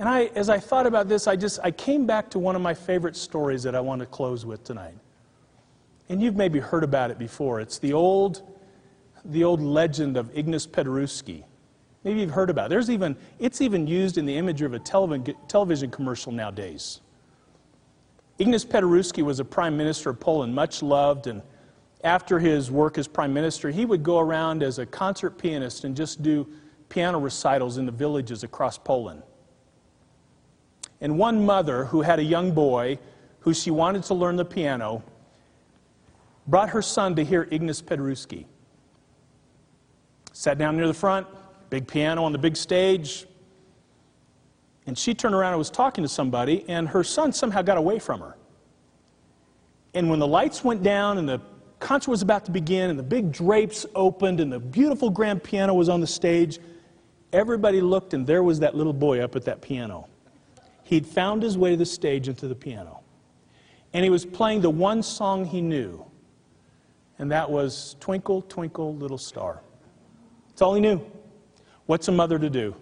And 0.00 0.08
I, 0.08 0.30
as 0.34 0.48
I 0.48 0.58
thought 0.58 0.86
about 0.86 1.10
this, 1.10 1.26
I 1.26 1.36
just 1.36 1.60
I 1.62 1.70
came 1.70 2.06
back 2.06 2.30
to 2.30 2.38
one 2.38 2.56
of 2.56 2.62
my 2.62 2.72
favorite 2.72 3.14
stories 3.14 3.62
that 3.64 3.74
I 3.74 3.80
want 3.80 4.00
to 4.00 4.06
close 4.06 4.46
with 4.46 4.64
tonight. 4.64 4.94
And 6.08 6.22
you've 6.22 6.36
maybe 6.36 6.58
heard 6.58 6.82
about 6.84 7.10
it 7.10 7.18
before. 7.18 7.60
It's 7.60 7.78
the 7.78 7.92
old, 7.92 8.42
the 9.26 9.44
old 9.44 9.60
legend 9.60 10.16
of 10.16 10.30
Ignace 10.34 10.66
Paderewski. 10.66 11.44
Maybe 12.02 12.20
you've 12.20 12.30
heard 12.30 12.48
about 12.48 12.66
it. 12.66 12.68
There's 12.70 12.88
even, 12.88 13.14
it's 13.38 13.60
even 13.60 13.86
used 13.86 14.16
in 14.16 14.24
the 14.24 14.34
imagery 14.34 14.64
of 14.64 14.72
a 14.72 14.78
television, 14.78 15.36
television 15.48 15.90
commercial 15.90 16.32
nowadays. 16.32 17.02
Ignace 18.38 18.64
Paderewski 18.64 19.22
was 19.22 19.38
a 19.38 19.44
prime 19.44 19.76
minister 19.76 20.08
of 20.08 20.18
Poland, 20.18 20.54
much 20.54 20.82
loved, 20.82 21.26
and 21.26 21.42
after 22.04 22.38
his 22.38 22.70
work 22.70 22.96
as 22.96 23.06
prime 23.06 23.34
minister, 23.34 23.68
he 23.68 23.84
would 23.84 24.02
go 24.02 24.18
around 24.18 24.62
as 24.62 24.78
a 24.78 24.86
concert 24.86 25.36
pianist 25.36 25.84
and 25.84 25.94
just 25.94 26.22
do 26.22 26.48
piano 26.88 27.18
recitals 27.18 27.76
in 27.76 27.84
the 27.84 27.92
villages 27.92 28.44
across 28.44 28.78
Poland. 28.78 29.22
And 31.00 31.18
one 31.18 31.44
mother 31.44 31.86
who 31.86 32.02
had 32.02 32.18
a 32.18 32.24
young 32.24 32.52
boy 32.52 32.98
who 33.40 33.54
she 33.54 33.70
wanted 33.70 34.02
to 34.04 34.14
learn 34.14 34.36
the 34.36 34.44
piano 34.44 35.02
brought 36.46 36.70
her 36.70 36.82
son 36.82 37.14
to 37.16 37.24
hear 37.24 37.48
Ignace 37.50 37.80
Paderewski. 37.80 38.44
Sat 40.32 40.58
down 40.58 40.76
near 40.76 40.86
the 40.86 40.94
front, 40.94 41.26
big 41.70 41.86
piano 41.86 42.24
on 42.24 42.32
the 42.32 42.38
big 42.38 42.56
stage. 42.56 43.26
And 44.86 44.98
she 44.98 45.14
turned 45.14 45.34
around 45.34 45.52
and 45.52 45.58
was 45.58 45.70
talking 45.70 46.02
to 46.02 46.08
somebody, 46.08 46.64
and 46.68 46.88
her 46.88 47.04
son 47.04 47.32
somehow 47.32 47.62
got 47.62 47.78
away 47.78 47.98
from 47.98 48.20
her. 48.20 48.36
And 49.94 50.10
when 50.10 50.18
the 50.18 50.26
lights 50.26 50.64
went 50.64 50.82
down 50.82 51.18
and 51.18 51.28
the 51.28 51.40
concert 51.78 52.10
was 52.10 52.22
about 52.22 52.44
to 52.46 52.50
begin, 52.50 52.90
and 52.90 52.98
the 52.98 53.04
big 53.04 53.32
drapes 53.32 53.86
opened, 53.94 54.40
and 54.40 54.52
the 54.52 54.58
beautiful 54.58 55.10
grand 55.10 55.42
piano 55.42 55.74
was 55.74 55.88
on 55.88 56.00
the 56.00 56.06
stage, 56.06 56.58
everybody 57.32 57.80
looked, 57.80 58.14
and 58.14 58.26
there 58.26 58.42
was 58.42 58.60
that 58.60 58.74
little 58.74 58.92
boy 58.92 59.20
up 59.20 59.36
at 59.36 59.44
that 59.44 59.60
piano. 59.60 60.06
He'd 60.90 61.06
found 61.06 61.40
his 61.44 61.56
way 61.56 61.70
to 61.70 61.76
the 61.76 61.86
stage 61.86 62.26
and 62.26 62.36
to 62.38 62.48
the 62.48 62.54
piano. 62.56 63.02
And 63.92 64.02
he 64.02 64.10
was 64.10 64.26
playing 64.26 64.62
the 64.62 64.70
one 64.70 65.04
song 65.04 65.44
he 65.44 65.60
knew, 65.60 66.04
and 67.20 67.30
that 67.30 67.48
was 67.48 67.94
Twinkle, 68.00 68.42
Twinkle, 68.42 68.96
Little 68.96 69.16
Star. 69.16 69.60
That's 70.48 70.62
all 70.62 70.74
he 70.74 70.80
knew. 70.80 71.00
What's 71.86 72.08
a 72.08 72.12
mother 72.12 72.40
to 72.40 72.50
do? 72.50 72.74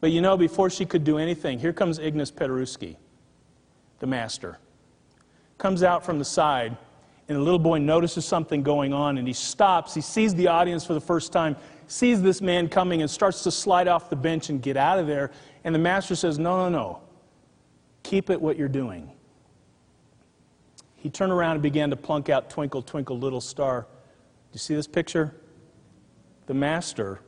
But 0.00 0.10
you 0.10 0.20
know, 0.20 0.36
before 0.36 0.68
she 0.68 0.84
could 0.84 1.04
do 1.04 1.16
anything, 1.16 1.60
here 1.60 1.72
comes 1.72 2.00
Ignace 2.00 2.32
Paderewski, 2.32 2.96
the 4.00 4.08
master. 4.08 4.58
Comes 5.58 5.84
out 5.84 6.04
from 6.04 6.18
the 6.18 6.24
side, 6.24 6.76
and 7.28 7.36
the 7.36 7.40
little 7.40 7.60
boy 7.60 7.78
notices 7.78 8.24
something 8.24 8.64
going 8.64 8.92
on, 8.92 9.16
and 9.16 9.28
he 9.28 9.32
stops. 9.32 9.94
He 9.94 10.00
sees 10.00 10.34
the 10.34 10.48
audience 10.48 10.84
for 10.84 10.94
the 10.94 11.00
first 11.00 11.30
time, 11.30 11.54
sees 11.90 12.22
this 12.22 12.40
man 12.40 12.68
coming, 12.68 13.02
and 13.02 13.10
starts 13.10 13.42
to 13.42 13.50
slide 13.50 13.88
off 13.88 14.08
the 14.10 14.16
bench 14.16 14.48
and 14.48 14.62
get 14.62 14.76
out 14.76 14.98
of 14.98 15.06
there. 15.06 15.32
And 15.64 15.74
the 15.74 15.78
master 15.78 16.14
says, 16.14 16.38
No, 16.38 16.68
no, 16.68 16.68
no. 16.68 17.00
Keep 18.02 18.30
it 18.30 18.40
what 18.40 18.56
you're 18.56 18.68
doing. 18.68 19.10
He 20.96 21.10
turned 21.10 21.32
around 21.32 21.52
and 21.52 21.62
began 21.62 21.90
to 21.90 21.96
plunk 21.96 22.28
out 22.28 22.48
Twinkle, 22.48 22.82
Twinkle, 22.82 23.18
Little 23.18 23.40
Star. 23.40 23.82
Do 23.82 24.54
you 24.54 24.58
see 24.58 24.74
this 24.74 24.86
picture? 24.86 25.34
The 26.46 26.54
master 26.54 27.20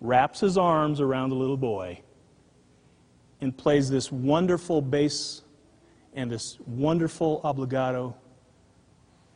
wraps 0.00 0.40
his 0.40 0.56
arms 0.56 1.00
around 1.00 1.30
the 1.30 1.36
little 1.36 1.56
boy 1.56 2.00
and 3.40 3.56
plays 3.56 3.90
this 3.90 4.10
wonderful 4.10 4.80
bass 4.80 5.42
and 6.14 6.30
this 6.30 6.58
wonderful 6.66 7.40
obligato. 7.42 8.14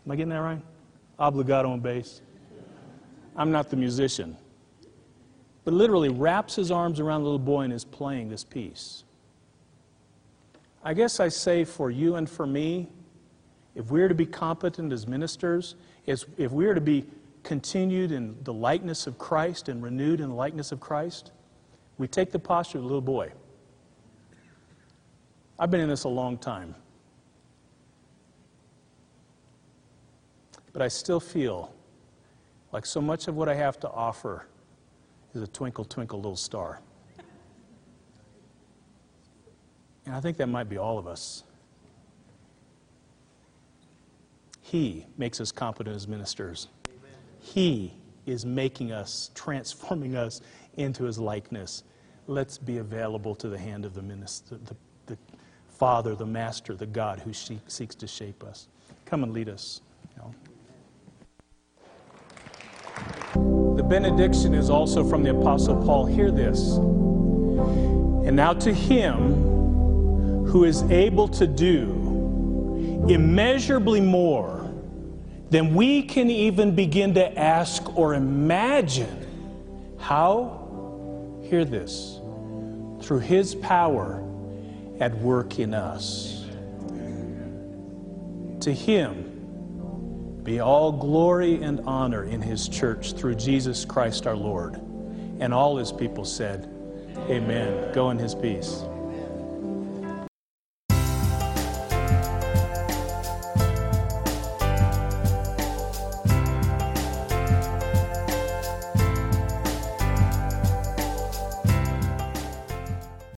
Am 0.06 0.12
I 0.12 0.16
getting 0.16 0.30
that 0.30 0.38
right? 0.38 0.62
Obligato 1.18 1.72
and 1.72 1.82
bass. 1.82 2.22
I'm 3.36 3.50
not 3.50 3.70
the 3.70 3.76
musician 3.76 4.36
but 5.70 5.76
literally 5.76 6.08
wraps 6.08 6.56
his 6.56 6.72
arms 6.72 6.98
around 6.98 7.20
the 7.20 7.26
little 7.26 7.38
boy 7.38 7.60
and 7.60 7.72
is 7.72 7.84
playing 7.84 8.28
this 8.28 8.42
piece. 8.42 9.04
I 10.82 10.94
guess 10.94 11.20
I 11.20 11.28
say 11.28 11.62
for 11.62 11.92
you 11.92 12.16
and 12.16 12.28
for 12.28 12.44
me, 12.44 12.88
if 13.76 13.88
we're 13.88 14.08
to 14.08 14.14
be 14.16 14.26
competent 14.26 14.92
as 14.92 15.06
ministers, 15.06 15.76
if 16.06 16.50
we're 16.50 16.74
to 16.74 16.80
be 16.80 17.06
continued 17.44 18.10
in 18.10 18.36
the 18.42 18.52
likeness 18.52 19.06
of 19.06 19.16
Christ 19.16 19.68
and 19.68 19.80
renewed 19.80 20.20
in 20.20 20.30
the 20.30 20.34
likeness 20.34 20.72
of 20.72 20.80
Christ, 20.80 21.30
we 21.98 22.08
take 22.08 22.32
the 22.32 22.40
posture 22.40 22.78
of 22.78 22.82
the 22.82 22.88
little 22.88 23.00
boy. 23.00 23.30
I've 25.56 25.70
been 25.70 25.82
in 25.82 25.88
this 25.88 26.02
a 26.02 26.08
long 26.08 26.36
time. 26.36 26.74
But 30.72 30.82
I 30.82 30.88
still 30.88 31.20
feel 31.20 31.72
like 32.72 32.84
so 32.84 33.00
much 33.00 33.28
of 33.28 33.36
what 33.36 33.48
I 33.48 33.54
have 33.54 33.78
to 33.78 33.88
offer 33.88 34.46
is 35.34 35.42
a 35.42 35.46
twinkle, 35.46 35.84
twinkle, 35.84 36.18
little 36.18 36.36
star. 36.36 36.80
And 40.06 40.14
I 40.14 40.20
think 40.20 40.38
that 40.38 40.48
might 40.48 40.68
be 40.68 40.78
all 40.78 40.98
of 40.98 41.06
us. 41.06 41.44
He 44.60 45.06
makes 45.18 45.40
us 45.40 45.52
competent 45.52 45.94
as 45.94 46.08
ministers. 46.08 46.68
Amen. 46.88 47.10
He 47.40 47.94
is 48.26 48.46
making 48.46 48.92
us, 48.92 49.30
transforming 49.34 50.16
us 50.16 50.40
into 50.76 51.04
his 51.04 51.18
likeness. 51.18 51.84
Let's 52.26 52.58
be 52.58 52.78
available 52.78 53.34
to 53.36 53.48
the 53.48 53.58
hand 53.58 53.84
of 53.84 53.94
the 53.94 54.02
minister, 54.02 54.58
the, 54.64 54.76
the 55.06 55.18
Father, 55.68 56.14
the 56.14 56.26
Master, 56.26 56.74
the 56.74 56.86
God 56.86 57.18
who 57.20 57.32
seeks 57.32 57.94
to 57.94 58.06
shape 58.06 58.44
us. 58.44 58.68
Come 59.06 59.24
and 59.24 59.32
lead 59.32 59.48
us. 59.48 59.80
You 60.16 60.22
know. 60.22 60.34
The 63.80 63.88
benediction 63.88 64.52
is 64.52 64.68
also 64.68 65.02
from 65.02 65.22
the 65.22 65.30
Apostle 65.30 65.82
Paul. 65.82 66.04
Hear 66.04 66.30
this. 66.30 66.76
And 66.76 68.36
now 68.36 68.52
to 68.52 68.74
him 68.74 70.44
who 70.44 70.64
is 70.64 70.82
able 70.90 71.26
to 71.28 71.46
do 71.46 73.06
immeasurably 73.08 74.02
more 74.02 74.70
than 75.48 75.74
we 75.74 76.02
can 76.02 76.28
even 76.28 76.74
begin 76.74 77.14
to 77.14 77.38
ask 77.38 77.96
or 77.96 78.12
imagine. 78.12 79.96
How? 79.98 81.40
Hear 81.44 81.64
this. 81.64 82.20
Through 83.00 83.20
his 83.20 83.54
power 83.54 84.22
at 85.00 85.16
work 85.20 85.58
in 85.58 85.72
us. 85.72 86.44
To 88.60 88.74
him 88.74 89.29
be 90.50 90.58
all 90.58 90.90
glory 90.90 91.62
and 91.62 91.78
honor 91.86 92.24
in 92.24 92.42
his 92.42 92.68
church 92.68 93.12
through 93.12 93.36
Jesus 93.36 93.84
Christ 93.84 94.26
our 94.26 94.34
Lord. 94.34 94.74
And 95.38 95.54
all 95.54 95.76
his 95.76 95.92
people 95.92 96.24
said, 96.24 96.68
Amen. 97.28 97.92
Go 97.94 98.10
in 98.10 98.18
his 98.18 98.34
peace. 98.34 98.82